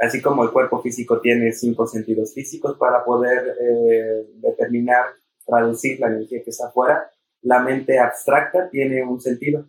[0.00, 5.06] así como el cuerpo físico tiene cinco sentidos físicos para poder eh, determinar,
[5.46, 7.10] traducir la energía que está afuera,
[7.42, 9.68] la mente abstracta tiene un sentido.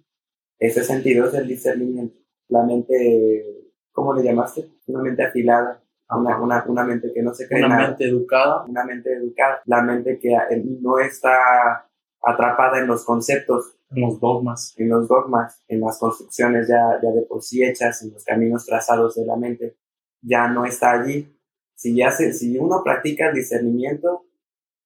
[0.57, 2.17] Ese sentido es el discernimiento.
[2.47, 3.45] La mente,
[3.91, 4.69] ¿cómo le llamaste?
[4.87, 8.63] Una mente afilada, una, una, una, mente que no se cree Una mente educada.
[8.65, 9.61] Una mente educada.
[9.65, 10.37] La mente que
[10.81, 11.89] no está
[12.21, 13.77] atrapada en los conceptos.
[13.89, 14.73] En los dogmas.
[14.77, 18.65] En los dogmas, en las construcciones ya, ya de por sí hechas, en los caminos
[18.65, 19.77] trazados de la mente
[20.25, 21.31] ya no está allí.
[21.75, 24.25] Si, ya se, si uno practica el discernimiento,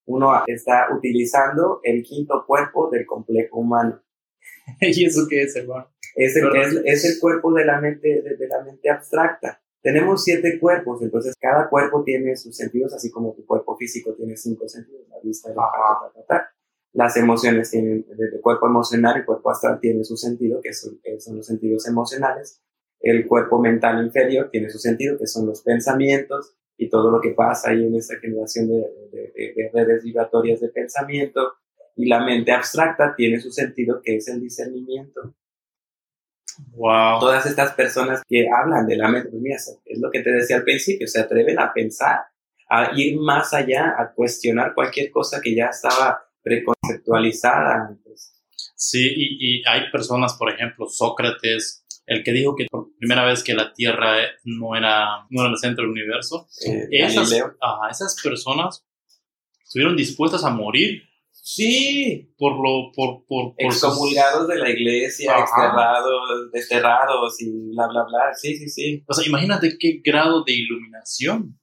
[0.06, 4.02] uno está utilizando el quinto cuerpo del complejo humano.
[4.82, 5.88] ¿Y eso qué es, hermano?
[6.16, 9.62] Es el, es, el cuerpo de la, mente, de, la mente abstracta.
[9.82, 14.36] Tenemos siete cuerpos, entonces cada cuerpo tiene sus sentidos, así como tu cuerpo físico tiene
[14.36, 16.52] cinco sentidos, la vista, la
[16.94, 21.00] Las emociones tienen, el cuerpo emocional y el cuerpo astral tiene su sentido, que son,
[21.02, 22.62] que son los sentidos emocionales
[23.00, 27.32] el cuerpo mental inferior tiene su sentido, que son los pensamientos y todo lo que
[27.32, 31.54] pasa ahí en esa generación de, redes vibratorias de pensamiento.
[31.96, 35.34] Y la mente abstracta tiene su sentido, que es el discernimiento.
[36.72, 37.20] Wow.
[37.20, 41.08] Todas estas personas que hablan de la mira, es lo que te decía al principio,
[41.08, 42.20] se atreven a pensar,
[42.70, 48.34] a ir más allá, a cuestionar cualquier cosa que ya estaba preconceptualizada antes.
[48.76, 53.44] Sí, y, y hay personas, por ejemplo, Sócrates, el que dijo que por primera vez
[53.44, 57.32] que la Tierra no era, no era el centro del universo, eh, esas,
[57.92, 58.84] esas personas
[59.64, 61.04] estuvieron dispuestas a morir.
[61.52, 68.04] Sí, por lo, por, por, por excomulgados de la iglesia, exterrados, desterrados y bla, bla,
[68.04, 68.20] bla.
[68.40, 69.04] Sí, sí, sí.
[69.08, 71.60] O sea, imagínate qué grado de iluminación.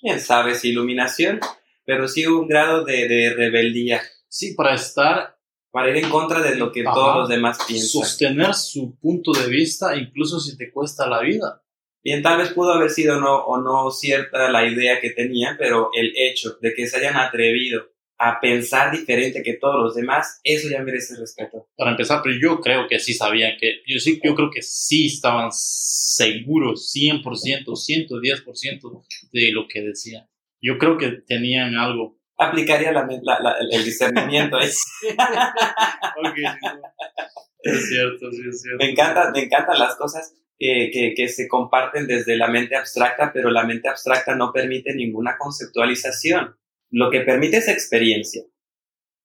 [0.00, 1.38] Quién sabe si iluminación,
[1.84, 4.02] pero sí un grado de, de rebeldía.
[4.28, 5.36] Sí, para estar
[5.70, 7.88] para ir en contra de lo que todos los demás piensan.
[7.88, 11.62] Sostener su punto de vista, incluso si te cuesta la vida.
[12.02, 15.90] Bien, tal vez pudo haber sido no, o no cierta la idea que tenía, pero
[15.92, 20.68] el hecho de que se hayan atrevido a pensar diferente que todos los demás, eso
[20.70, 21.68] ya merece respeto.
[21.76, 25.06] Para empezar, pero yo creo que sí sabían que, yo sí, yo creo que sí
[25.06, 30.26] estaban seguros 100%, 110% de lo que decían.
[30.60, 33.06] Yo creo que tenían algo aplicaría la,
[33.70, 34.68] el discernimiento ahí.
[37.62, 38.84] Es cierto, sí, es cierto.
[38.84, 43.32] Me, encanta, me encantan las cosas que, que, que, se comparten desde la mente abstracta,
[43.32, 46.56] pero la mente abstracta no permite ninguna conceptualización.
[46.96, 48.42] Lo que permite es experiencia.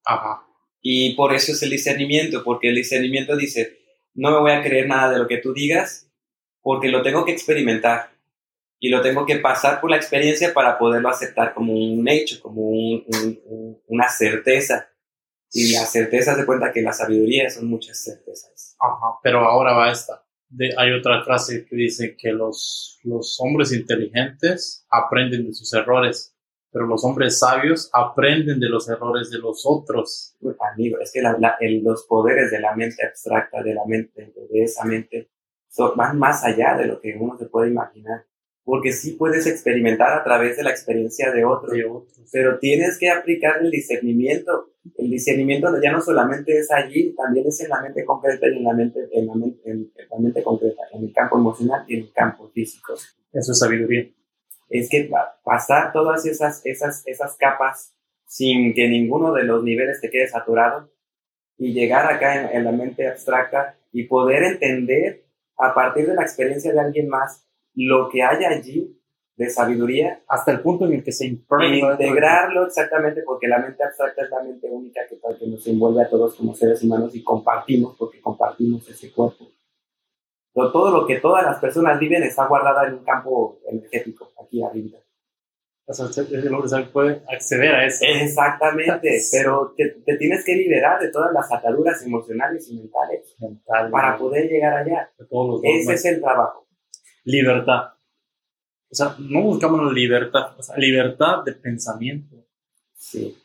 [0.04, 0.46] Ajá.
[0.82, 3.78] Y por eso es el discernimiento, porque el discernimiento dice,
[4.14, 6.12] no me voy a creer nada de lo que tú digas,
[6.62, 8.12] porque lo tengo que experimentar
[8.78, 12.72] y lo tengo que pasar por la experiencia para poderlo aceptar como un hecho, como
[13.88, 14.90] una certeza.
[15.54, 18.76] Y la certeza se cuenta que la sabiduría son muchas certezas.
[18.82, 20.26] Ajá, pero ahora va esta.
[20.50, 26.36] De, hay otra frase que dice que los, los hombres inteligentes aprenden de sus errores,
[26.72, 30.36] pero los hombres sabios aprenden de los errores de los otros.
[30.74, 35.30] amigo, es que los poderes de la mente abstracta, de la mente, de esa mente,
[35.96, 38.26] van más allá de lo que uno se puede imaginar
[38.64, 41.76] porque sí puedes experimentar a través de la experiencia de otros,
[42.32, 44.70] pero tienes que aplicar el discernimiento.
[44.98, 48.64] El discernimiento ya no solamente es allí, también es en la mente concreta y en
[48.64, 52.04] la mente, en la mente, en la mente concreta, en el campo emocional y en
[52.04, 52.94] el campo físico.
[53.34, 54.10] Eso es sabiduría.
[54.72, 55.12] Es que
[55.44, 57.94] pasar todas esas, esas, esas capas
[58.26, 60.90] sin que ninguno de los niveles te quede saturado
[61.58, 65.26] y llegar acá en, la mente abstracta y poder entender
[65.58, 67.46] a partir de la experiencia de alguien más
[67.76, 68.98] lo que hay allí
[69.36, 70.24] de sabiduría.
[70.30, 74.42] Hasta el punto en el que se Integrarlo exactamente porque la mente abstracta es la
[74.42, 78.88] mente única que, que nos envuelve a todos como seres humanos y compartimos porque compartimos
[78.90, 79.52] ese cuerpo.
[80.54, 85.00] Todo lo que todas las personas viven está guardada en un campo energético aquí arriba.
[85.86, 88.06] O sea, el hombre puede acceder a eso.
[88.08, 93.36] Exactamente, pero te, tienes que liberar de todas las ataduras emocionales y mentales
[93.92, 95.12] para poder llegar allá.
[95.64, 96.68] Ese es el trabajo.
[97.26, 97.94] Libertad.
[98.90, 102.36] O sea, no buscamos la libertad, o sea, libertad de pensamiento.
[102.96, 103.38] Sí.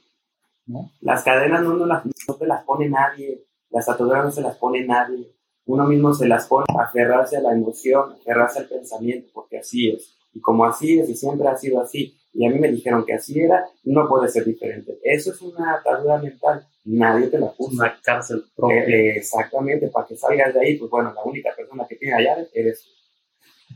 [0.67, 0.91] ¿No?
[1.01, 4.57] Las cadenas no, no, las, no te las pone nadie, las ataduras no se las
[4.57, 5.36] pone nadie.
[5.67, 9.91] Uno mismo se las pone a aferrarse a la emoción, aferrarse al pensamiento, porque así
[9.91, 10.17] es.
[10.33, 13.15] Y como así es y siempre ha sido así, y a mí me dijeron que
[13.15, 14.99] así era, no puede ser diferente.
[15.03, 17.75] Eso es una atadura mental, nadie te la puso.
[17.75, 18.85] Una cárcel propia.
[18.85, 22.47] Eh, exactamente, para que salgas de ahí, pues bueno, la única persona que tiene allá
[22.53, 22.91] eres tú.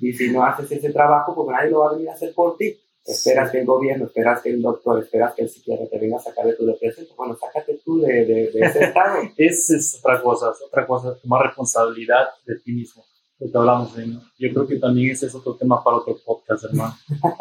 [0.01, 2.57] Y si no haces ese trabajo, pues nadie lo va a venir a hacer por
[2.57, 2.78] ti.
[3.05, 6.20] Esperas que el gobierno, esperas que el doctor, esperas que el psiquiatra te venga a
[6.20, 7.07] sacar de tu depresión.
[7.07, 9.22] Pues bueno, sácate tú de, de, de ese estado.
[9.36, 13.05] Esa es otra cosa, es otra cosa, tomar responsabilidad de ti mismo
[13.40, 13.94] lo que hablamos
[14.38, 16.94] Yo creo que también ese es otro tema para otro podcast, hermano.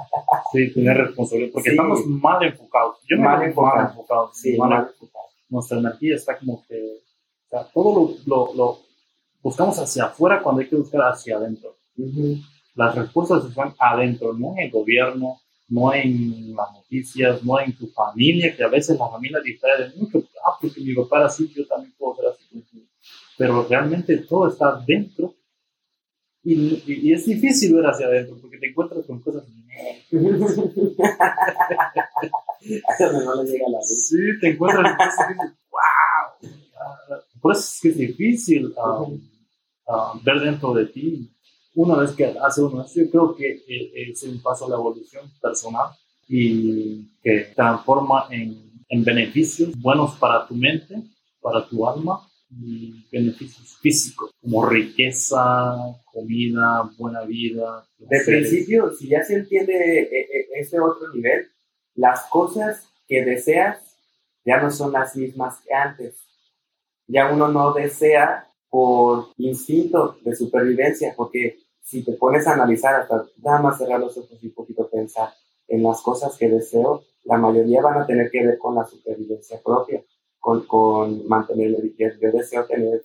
[0.51, 2.97] Sí, tener responsabilidad, porque estamos mal enfocados.
[3.07, 3.75] Yo mal, enfocado.
[3.75, 4.31] mal enfocado.
[4.33, 5.25] Sí, mal, enfocado.
[5.47, 8.79] Nuestra energía está como que, o sea, todo lo, lo,
[9.43, 11.77] buscamos hacia afuera cuando hay que buscar hacia adentro.
[12.73, 15.39] Las respuestas están adentro, no en el gobierno,
[15.69, 20.23] no en las noticias, no en tu familia, que a veces la familia distrae mucho.
[20.45, 22.45] Ah, porque mi papá era así, yo también puedo ser así.
[23.37, 25.33] Pero realmente todo está dentro
[26.43, 29.43] y, es difícil ver hacia adentro porque te encuentras con cosas.
[30.11, 30.19] no
[33.43, 34.07] le llega la luz.
[34.07, 35.79] Sí, te encuentras con cosas ¡wow!
[37.41, 39.21] Por eso es que es difícil um,
[39.87, 41.29] um, ver dentro de ti.
[41.81, 43.63] Una vez que hace uno yo creo que
[44.11, 45.91] es un paso a la evolución personal
[46.27, 51.01] y que transforma en, en beneficios buenos para tu mente,
[51.39, 52.19] para tu alma
[52.51, 55.77] y beneficios físicos, como riqueza,
[56.11, 57.87] comida, buena vida.
[57.97, 61.47] De principio, si ya se entiende eh, eh, ese otro nivel,
[61.95, 63.79] las cosas que deseas
[64.43, 66.27] ya no son las mismas que antes.
[67.07, 73.25] Ya uno no desea por instinto de supervivencia, porque si te pones a analizar, hasta
[73.41, 75.29] nada más cerrar los ojos y un poquito pensar
[75.67, 79.59] en las cosas que deseo, la mayoría van a tener que ver con la supervivencia
[79.63, 80.03] propia
[80.39, 83.03] con, con mantenerme Yo deseo tener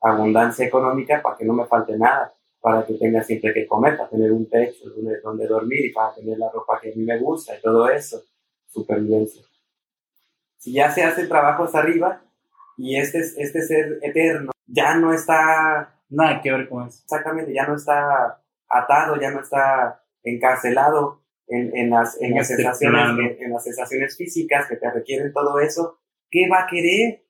[0.00, 4.08] abundancia económica para que no me falte nada, para que tenga siempre que comer, para
[4.08, 4.88] tener un techo
[5.22, 8.22] donde, dormir y para tener la ropa que a mí me gusta y todo eso.
[8.66, 9.42] Supervivencia.
[10.56, 12.22] Si ya se hace trabajo hasta arriba
[12.78, 15.98] y este, este ser eterno ya no está...
[16.12, 17.00] Nada que ver con eso.
[17.04, 22.62] Exactamente, ya no está atado, ya no está encarcelado en, en, las, en, las este
[22.62, 26.00] sensaciones, en, las sensaciones físicas que te requieren todo eso,
[26.30, 27.24] ¿qué va a querer?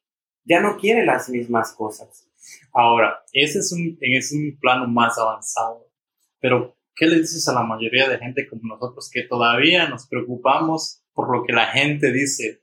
[0.45, 2.29] Ya no quiere las mismas cosas.
[2.73, 5.89] Ahora, ese es un, es un plano más avanzado,
[6.41, 11.05] pero ¿qué le dices a la mayoría de gente como nosotros que todavía nos preocupamos
[11.13, 12.63] por lo que la gente dice?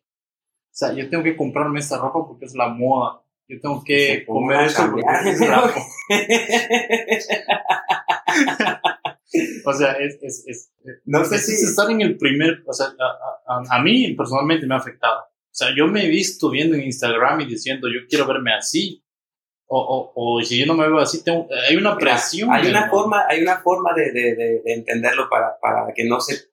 [0.65, 3.22] O sea, yo tengo que comprarme esta ropa porque es la moda.
[3.50, 5.41] Yo tengo que comer eso porque es
[9.66, 10.72] o sea, es, es, es,
[11.06, 12.93] no sé si estar en el primer, o sea,
[13.47, 15.22] a, a, mí personalmente me ha afectado.
[15.22, 19.04] O sea, yo me he visto viendo en Instagram y diciendo, yo quiero verme así.
[19.66, 22.52] O, o, o si yo no me veo así, tengo, hay una presión.
[22.52, 26.52] Hay una forma, hay una forma de, de, de, entenderlo para, para que no se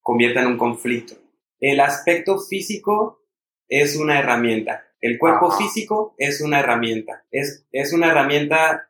[0.00, 1.14] convierta en un conflicto.
[1.60, 3.24] El aspecto físico
[3.68, 4.84] es una herramienta.
[5.02, 7.24] El cuerpo físico es una herramienta.
[7.30, 8.88] Es, es una herramienta,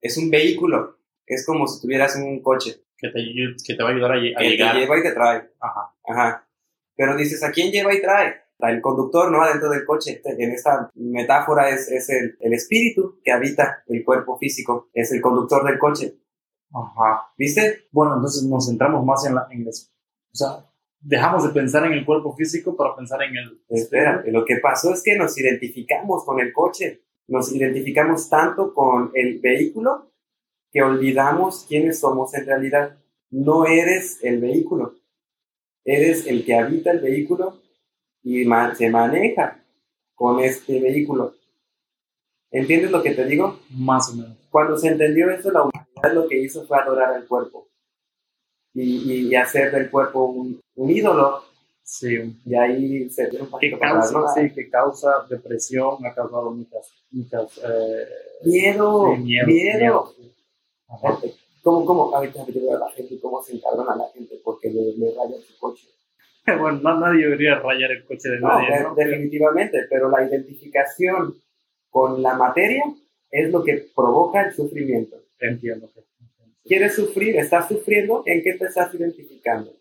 [0.00, 0.98] es un vehículo.
[1.26, 2.82] Es como si tuvieras un coche.
[2.96, 3.20] Que te,
[3.64, 4.74] que te va a ayudar a, a que llegar.
[4.74, 5.50] te lleva y te trae.
[5.60, 5.94] Ajá.
[6.04, 6.48] Ajá.
[6.96, 8.40] Pero dices, ¿a quién lleva y trae?
[8.68, 9.42] el conductor, ¿no?
[9.42, 10.20] Adentro del coche.
[10.24, 15.20] En esta metáfora es, es el, el, espíritu que habita el cuerpo físico, es el
[15.20, 16.18] conductor del coche.
[16.72, 17.32] Ajá.
[17.36, 17.88] ¿Viste?
[17.90, 19.88] Bueno, entonces nos centramos más en, la, en eso.
[20.32, 20.69] O sea,
[21.00, 23.62] dejamos de pensar en el cuerpo físico para pensar en el...
[23.68, 29.10] Espera, lo que pasó es que nos identificamos con el coche, nos identificamos tanto con
[29.14, 30.12] el vehículo
[30.70, 32.98] que olvidamos quiénes somos en realidad.
[33.30, 34.94] No eres el vehículo,
[35.84, 37.60] eres el que habita el vehículo
[38.22, 38.44] y
[38.74, 39.64] se maneja
[40.14, 41.34] con este vehículo.
[42.50, 43.60] ¿Entiendes lo que te digo?
[43.70, 44.36] Más o menos.
[44.50, 47.69] Cuando se entendió eso, la humanidad lo que hizo fue adorar al cuerpo
[48.74, 50.60] y, y hacer del cuerpo un,
[50.90, 51.42] ídolo.
[51.82, 52.36] Sí.
[52.46, 56.50] Y ahí se tiene un que poquito la causa, sí, que causa depresión, ha causado
[56.52, 58.06] muchas, muchas eh,
[58.44, 59.78] Miedo, sí, miedo, miedo.
[59.78, 60.14] miedo.
[61.20, 62.30] Gente, ¿Cómo, a la
[62.90, 65.86] gente, cómo se encabrona a la gente porque le, le rayan su coche?
[66.58, 68.78] Bueno, no, nadie debería rayar el coche de No, nadie.
[68.78, 68.94] de- ¿no?
[68.94, 71.34] definitivamente, pero la identificación
[71.90, 72.82] con la materia
[73.30, 75.16] es lo que provoca el sufrimiento.
[75.38, 75.88] Entiendo.
[76.64, 77.36] ¿Quieres sufrir?
[77.36, 78.22] ¿Estás sufriendo?
[78.26, 79.72] ¿En qué te estás identificando?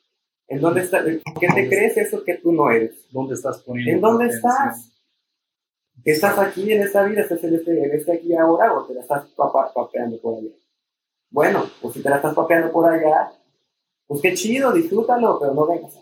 [0.48, 3.06] ¿En dónde está, ¿En qué te crees eso que tú no eres?
[3.12, 3.92] ¿Dónde estás poniendo?
[3.94, 4.92] ¿En dónde estás?
[6.04, 7.22] ¿Estás aquí en esta vida?
[7.22, 10.50] ¿Estás en este, en este aquí ahora o te la estás papeando por allá?
[11.30, 13.32] Bueno, pues si te la estás papeando por allá,
[14.08, 15.94] pues qué chido, disfrútalo, pero no vengas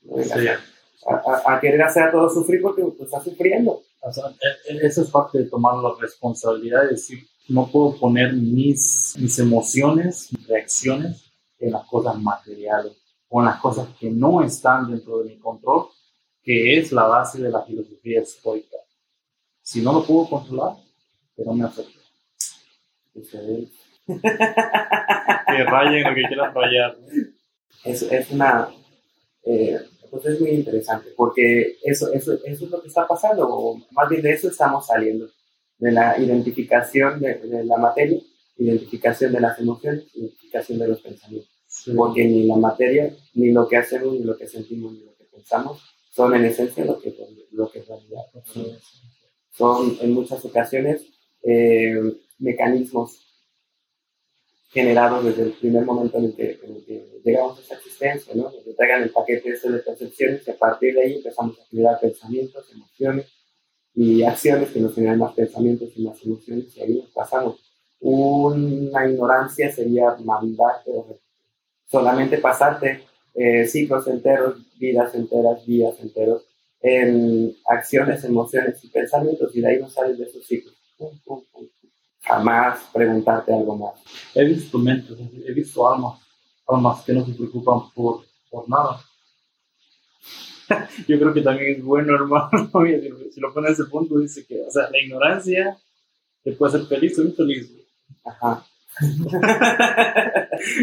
[0.00, 0.48] no vengas Sí.
[0.48, 3.82] a, a- a querer hacer a todo sufrir porque pues, estás sufriendo.
[4.00, 7.18] O sea, e- e- eso es parte de tomar la responsabilidad de decir,
[7.52, 12.92] no puedo poner mis, mis emociones, mis reacciones en las cosas materiales
[13.28, 15.86] o en las cosas que no están dentro de mi control,
[16.42, 18.76] que es la base de la filosofía estoica.
[19.62, 20.76] Si no lo puedo controlar,
[21.36, 21.98] que no me afecte.
[24.04, 26.96] Que rayen lo que quieran rayar.
[27.84, 28.68] Es, es una...
[29.44, 29.78] eh,
[30.10, 34.08] pues es muy interesante porque eso, eso, eso es lo que está pasando, o más
[34.10, 35.26] bien de eso estamos saliendo,
[35.82, 38.20] de la identificación de, de la materia,
[38.56, 41.50] identificación de las emociones, identificación de los pensamientos.
[41.66, 41.92] Sí.
[41.96, 45.24] porque ni la materia, ni lo que hacemos, ni lo que sentimos, ni lo que
[45.24, 47.16] pensamos son en esencia lo que,
[47.52, 48.22] lo que es realidad.
[49.50, 51.06] Son en muchas ocasiones
[51.42, 51.98] eh,
[52.38, 53.26] mecanismos
[54.68, 58.34] generados desde el primer momento en el que, en el que llegamos a esta existencia,
[58.34, 58.52] ¿no?
[58.64, 61.98] Que traigan el paquete este de percepciones y a partir de ahí empezamos a generar
[61.98, 63.26] pensamientos, emociones
[63.94, 67.60] y acciones que nos generan más pensamientos y más emociones y ahí nos pasamos.
[68.00, 70.90] Una ignorancia sería mandarte
[71.92, 76.46] solamente pasarte eh, ciclos enteros, vidas enteras, días enteros
[76.80, 80.74] en acciones, emociones y pensamientos y de ahí no sales de esos ciclos.
[80.96, 81.68] Pum, pum, pum.
[82.22, 83.94] Jamás preguntarte algo más.
[84.34, 86.20] He visto mentes, he visto almas,
[86.66, 89.00] almas que no se preocupan por, por nada.
[91.08, 92.50] Yo creo que también es bueno, hermano.
[93.32, 95.76] Si lo pones a ese punto, dice que, o sea, la ignorancia
[96.42, 97.70] te puede hacer feliz o infeliz.
[98.24, 98.64] Ajá.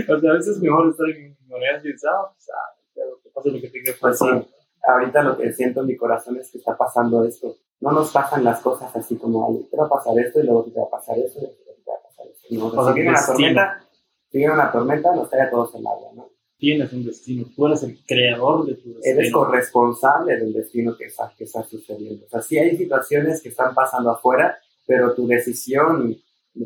[0.10, 3.22] O sea, a veces es mejor estar en ignorancia y decir, ah, pues, ah, lo
[3.22, 4.42] que pase lo que tenga que Pues pasar.
[4.44, 4.50] sí.
[4.86, 7.56] Ahorita lo que siento en mi corazón es que está pasando esto.
[7.82, 10.64] No nos pasan las cosas así como, ay, te va a pasar esto y luego
[10.66, 12.48] te va a pasar esto y luego te va a pasar esto.
[12.52, 13.84] No, o sea, si viene una tormenta,
[14.32, 16.30] si viene una tormenta, nos cae a todos en agua, ¿no?
[16.60, 19.02] Tienes un destino, tú eres el creador de tu destino.
[19.20, 22.26] eres corresponsable del destino que está, que está sucediendo.
[22.26, 26.18] O sea, sí hay situaciones que están pasando afuera, pero tu decisión,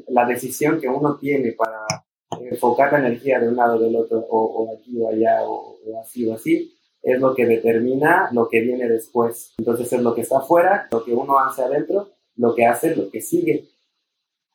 [0.07, 1.85] la decisión que uno tiene para
[2.41, 5.77] enfocar la energía de un lado o del otro, o, o aquí o allá, o,
[5.85, 6.73] o así o así,
[7.03, 9.53] es lo que determina lo que viene después.
[9.59, 13.11] Entonces es lo que está afuera, lo que uno hace adentro, lo que hace, lo
[13.11, 13.65] que sigue.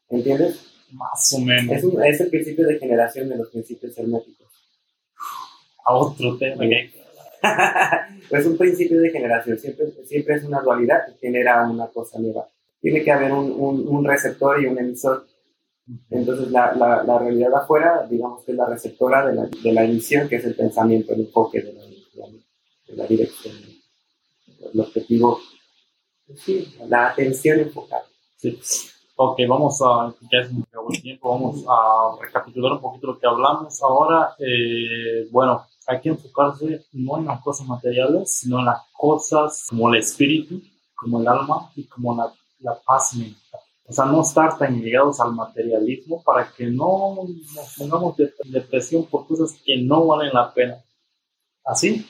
[0.09, 0.59] ¿Entiendes?
[0.93, 1.76] Más o menos.
[1.76, 4.47] Es, un- es el principio de generación de los principios herméticos.
[5.89, 6.91] A otro tema que
[8.39, 12.47] es un principio de generación, siempre, siempre es una dualidad que genera una cosa nueva.
[12.80, 15.26] Tiene que haber un, un- un receptor y un emisor.
[16.11, 19.84] Entonces la, la, la realidad afuera, digamos que es la receptora de la, de la
[19.84, 23.55] emisión, que es el pensamiento, el enfoque de la, de la, dirección,
[24.74, 25.39] el objetivo,
[26.36, 28.03] sí, la atención enfocada.
[28.36, 28.59] Sí.
[29.16, 34.34] Ok, vamos a, ya el tiempo, vamos a recapitular un poquito lo que hablamos ahora.
[34.39, 39.89] Eh, bueno, hay que enfocarse no en las cosas materiales, sino en las cosas como
[39.93, 40.61] el espíritu,
[40.95, 43.61] como el alma y como la, la paz mental.
[43.86, 47.16] O sea, no estar tan ligados al materialismo para que no
[47.55, 50.84] nos pongamos de depresión por cosas que no valen la pena.
[51.64, 52.07] ¿Así?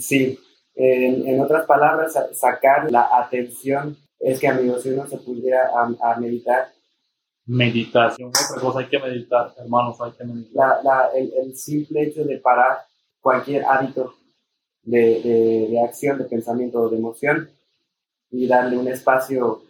[0.00, 0.36] Sí,
[0.74, 5.70] en, en otras palabras, sa- sacar la atención es que, amigos, si uno se pudiera
[5.72, 6.72] a, a meditar,
[7.46, 8.30] Meditación.
[8.30, 10.82] Otra cosa, hay que meditar, hermanos, hay que meditar.
[10.82, 12.78] la, la, el, el simple hecho de parar
[13.24, 14.14] cualquier hábito
[14.82, 17.48] de, de, de acción, de pensamiento o de emoción
[18.30, 19.62] y darle un espacio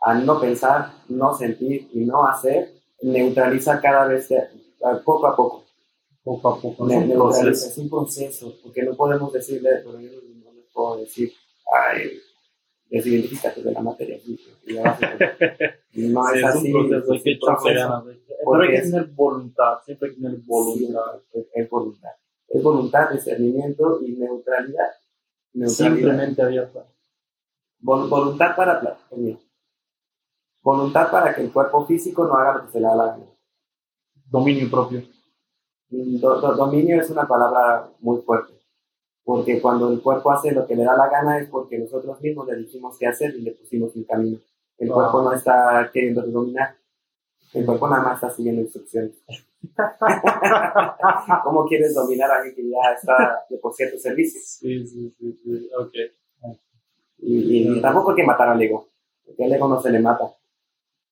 [0.00, 2.72] a no pensar, no sentir y no hacer,
[3.02, 4.28] neutraliza cada vez,
[5.04, 5.64] poco a poco.
[6.24, 6.88] Poco a poco.
[6.88, 7.66] Es un proceso.
[7.68, 10.10] Es un proceso, porque no podemos decirle, pero yo
[10.44, 11.32] no les puedo decir,
[11.90, 12.18] ay,
[12.88, 14.18] desidentificate de la materia.
[14.24, 15.80] y ya vas a entender".
[15.94, 16.72] No Sí, es es así.
[16.72, 17.88] un proceso, hay es que un proceso.
[17.88, 18.04] ganas.
[18.50, 21.20] Pero hay que tener voluntad, siempre hay que tener voluntad.
[21.32, 22.10] Sí, es, es voluntad.
[22.48, 24.90] Es voluntad, discernimiento y neutralidad.
[25.52, 25.96] Neutralidad.
[25.96, 26.86] Simplemente abierta.
[27.80, 29.38] Vol- voluntad para mira.
[30.62, 33.24] Voluntad para que el cuerpo físico no haga lo que se le da la gana.
[34.26, 35.02] Dominio propio.
[35.90, 38.52] Do- do- dominio es una palabra muy fuerte,
[39.24, 42.46] porque cuando el cuerpo hace lo que le da la gana es porque nosotros mismos
[42.46, 44.38] le dijimos qué hacer y le pusimos un camino.
[44.76, 46.76] El cuerpo no está queriendo dominar,
[47.54, 49.16] el cuerpo nada más está siguiendo instrucciones.
[51.44, 54.40] ¿Cómo quieres dominar a alguien que ya está de por cierto servicio?
[54.44, 55.70] Sí, sí, sí, sí.
[55.78, 55.94] ok.
[57.20, 58.88] Y, y, tampoco hay que matar al ego,
[59.24, 60.32] porque al ego no se le mata,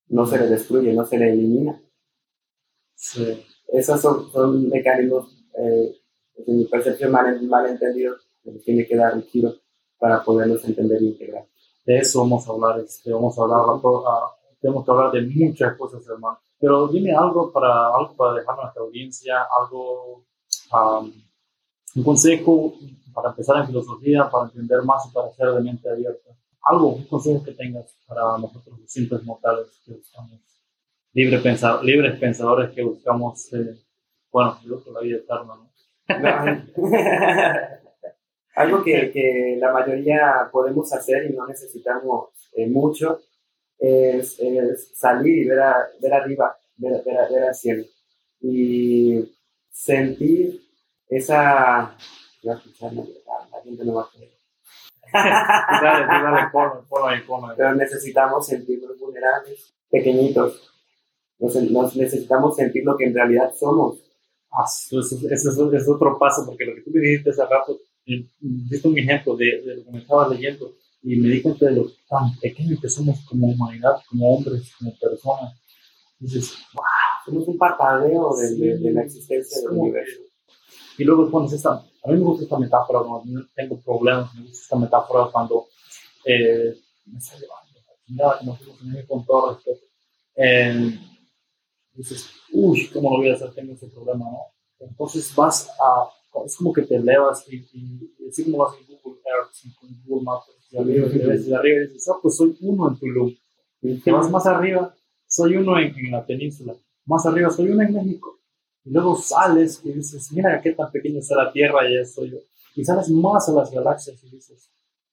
[0.07, 1.81] no se le destruye, no se le elimina.
[2.95, 3.45] Sí.
[3.67, 5.95] Esos son, son mecanismos, eh,
[6.45, 9.53] en mi percepción, mal, malentendidos, que tiene que dar un giro
[9.99, 11.45] para poderlos entender e integrar.
[11.85, 15.77] De eso vamos a hablar, este, vamos a hablar, a, tenemos que hablar de muchas
[15.77, 16.39] cosas, hermano.
[16.59, 20.23] Pero dime algo para, algo para dejar a nuestra audiencia, algo,
[21.95, 22.73] un consejo
[23.13, 26.31] para empezar en filosofía, para entender más y para ser de mente abierta.
[26.63, 30.39] Algo, un consejo que tengas para nosotros, los simples mortales que buscamos,
[31.13, 33.75] libre pensar, libres pensadores que buscamos, eh,
[34.31, 34.57] bueno,
[34.93, 35.71] la vida eterna, ¿no?
[38.55, 43.19] algo que, que, la mayoría podemos hacer y no necesitamos eh, mucho
[43.79, 44.37] es,
[44.95, 45.59] salir y ver,
[46.01, 47.83] ver arriba, ver, ver, ver, al cielo
[48.41, 49.23] y
[49.69, 50.61] sentir
[51.09, 51.95] esa...
[52.43, 53.03] Voy a escuchar, la,
[53.63, 54.37] gente no va a creer.
[57.57, 60.73] Pero necesitamos sentirnos vulnerables, pequeñitos.
[61.39, 63.99] Nos, necesitamos sentir lo que en realidad somos.
[64.51, 68.97] Ah, eso, es otro paso, porque lo que tú me dijiste hace rato, diste un
[68.97, 70.73] ejemplo de, de, lo que me estaba leyendo
[71.03, 74.97] y me di cuenta de lo tan pequeño que somos como humanidad, como hombres, como
[74.97, 75.53] personas.
[76.19, 76.83] dices, wow,
[77.25, 80.21] somos un parpadeo de, de, la existencia del universo.
[80.97, 84.59] Y luego pones esta, a mí me gusta esta metáfora, cuando tengo problemas, me gusta
[84.59, 85.67] esta metáfora cuando
[86.25, 86.75] eh,
[87.05, 89.85] me está llevando, no fuimos con todo respeto.
[90.35, 90.99] Eh,
[91.93, 93.53] dices, uy, ¿cómo lo voy a hacer?
[93.53, 94.39] Tengo ese problema, ¿no?
[94.79, 96.09] Entonces vas a,
[96.45, 99.51] es como que te elevas y, y, y así como vas en Google Earth,
[99.83, 102.99] en Google Maps, y arriba, y ves arriba y dices, ah, pues soy uno en
[102.99, 103.33] Tulum.
[103.81, 104.93] Y te vas más arriba,
[105.27, 106.75] soy uno en, en, la península.
[107.05, 108.39] Más arriba, soy uno en México.
[108.83, 112.31] Y luego sales y dices, mira qué tan pequeño está la Tierra y ya soy
[112.31, 112.37] yo.
[112.75, 114.69] Y sales más a las galaxias y dices,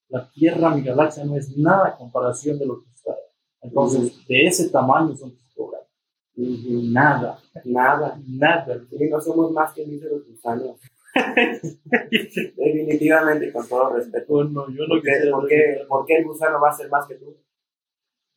[0.09, 3.15] la Tierra, mi galaxia, no es nada en comparación de lo que está.
[3.61, 5.87] Entonces, de ese tamaño son tus problemas.
[6.35, 8.81] Nada, nada, nada.
[8.91, 10.79] Y no somos más que míseros gusanos.
[12.11, 14.43] Definitivamente, con todo respeto.
[14.43, 14.95] no, yo no
[15.31, 17.37] ¿Por, qué, ¿Por qué el gusano va a ser más que tú?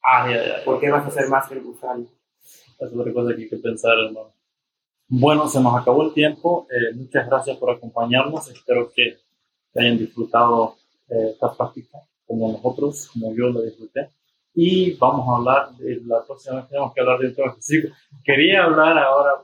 [0.02, 2.06] Ah, ya, ya, ¿Por qué vas a ser más que el gusano?
[2.78, 4.32] Es otra cosa que hay que pensar, hermano.
[5.08, 6.66] Bueno, se nos acabó el tiempo.
[6.70, 8.48] Eh, muchas gracias por acompañarnos.
[8.48, 9.18] Espero que,
[9.74, 10.76] hayan disfrutado
[11.08, 14.10] eh, esta práctica como nosotros, como yo lo disfruté.
[14.60, 17.94] Y vamos a hablar, de la próxima vez tenemos que hablar de un tema específico.
[18.24, 19.34] Quería hablar ahora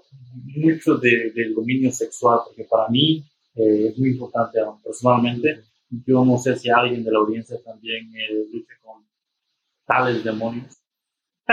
[0.56, 5.66] mucho de, del dominio sexual, porque para mí eh, es muy importante personalmente.
[6.04, 9.06] Yo no sé si alguien de la audiencia también eh, lucha con
[9.86, 10.82] tales demonios.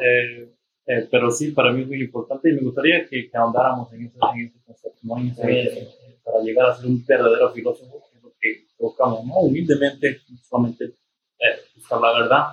[0.00, 0.50] eh,
[0.90, 4.06] eh, pero sí, para mí es muy importante y me gustaría que, que ahondáramos en
[4.06, 5.18] ese, en ese concepto, ¿no?
[5.48, 5.88] Eh,
[6.24, 9.38] para llegar a ser un verdadero filósofo, que es lo que buscamos, ¿no?
[9.38, 12.44] humildemente, solamente eh, buscar la verdad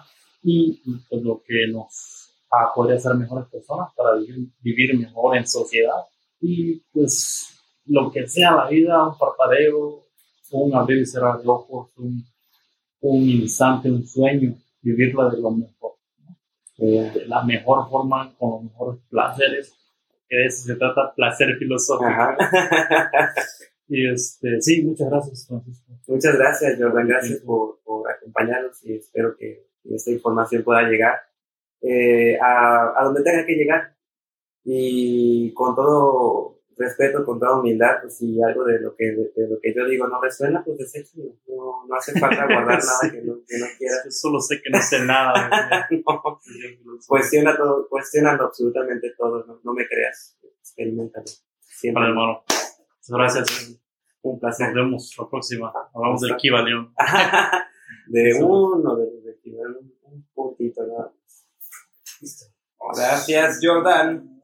[0.43, 0.79] y
[1.09, 6.03] pues, lo que nos a poder ser mejores personas para vivir, vivir, mejor en sociedad
[6.39, 10.05] y pues lo que sea la vida, un parpadeo,
[10.51, 12.23] un abrir y cerrar de ojos, un,
[13.01, 15.73] un instante, un sueño, vivirla de lo mejor,
[16.77, 19.73] de la mejor forma, con los mejores placeres,
[20.29, 22.09] que de eso se trata, placer filosófico.
[23.87, 25.93] y este, sí, muchas gracias, Francisco.
[26.07, 31.15] Muchas gracias, Jordan, gracias por, por acompañarnos y espero que esta información pueda llegar
[31.81, 33.95] eh, a, a, donde tenga que llegar.
[34.63, 39.59] Y con todo respeto, con toda humildad, pues si algo de lo que, de, lo
[39.59, 41.35] que yo digo no resuena, pues deséchalo.
[41.47, 44.19] No, no hace falta guardar nada que no, que no quieras.
[44.19, 45.49] Solo sé que no sé nada.
[45.91, 46.39] no.
[47.07, 51.25] Cuestiona todo, cuestionalo absolutamente todo, no, no me creas, experimentalo.
[51.59, 52.01] Siempre.
[52.01, 52.43] Vale, hermano.
[53.07, 53.79] Gracias.
[54.21, 54.67] Un placer.
[54.67, 55.73] Nos vemos la próxima.
[55.93, 56.93] Hablamos del Kiva León.
[58.07, 61.13] de uno, de, de, de un, un puntito, ¿no?
[62.93, 64.36] Gracias, Jordan.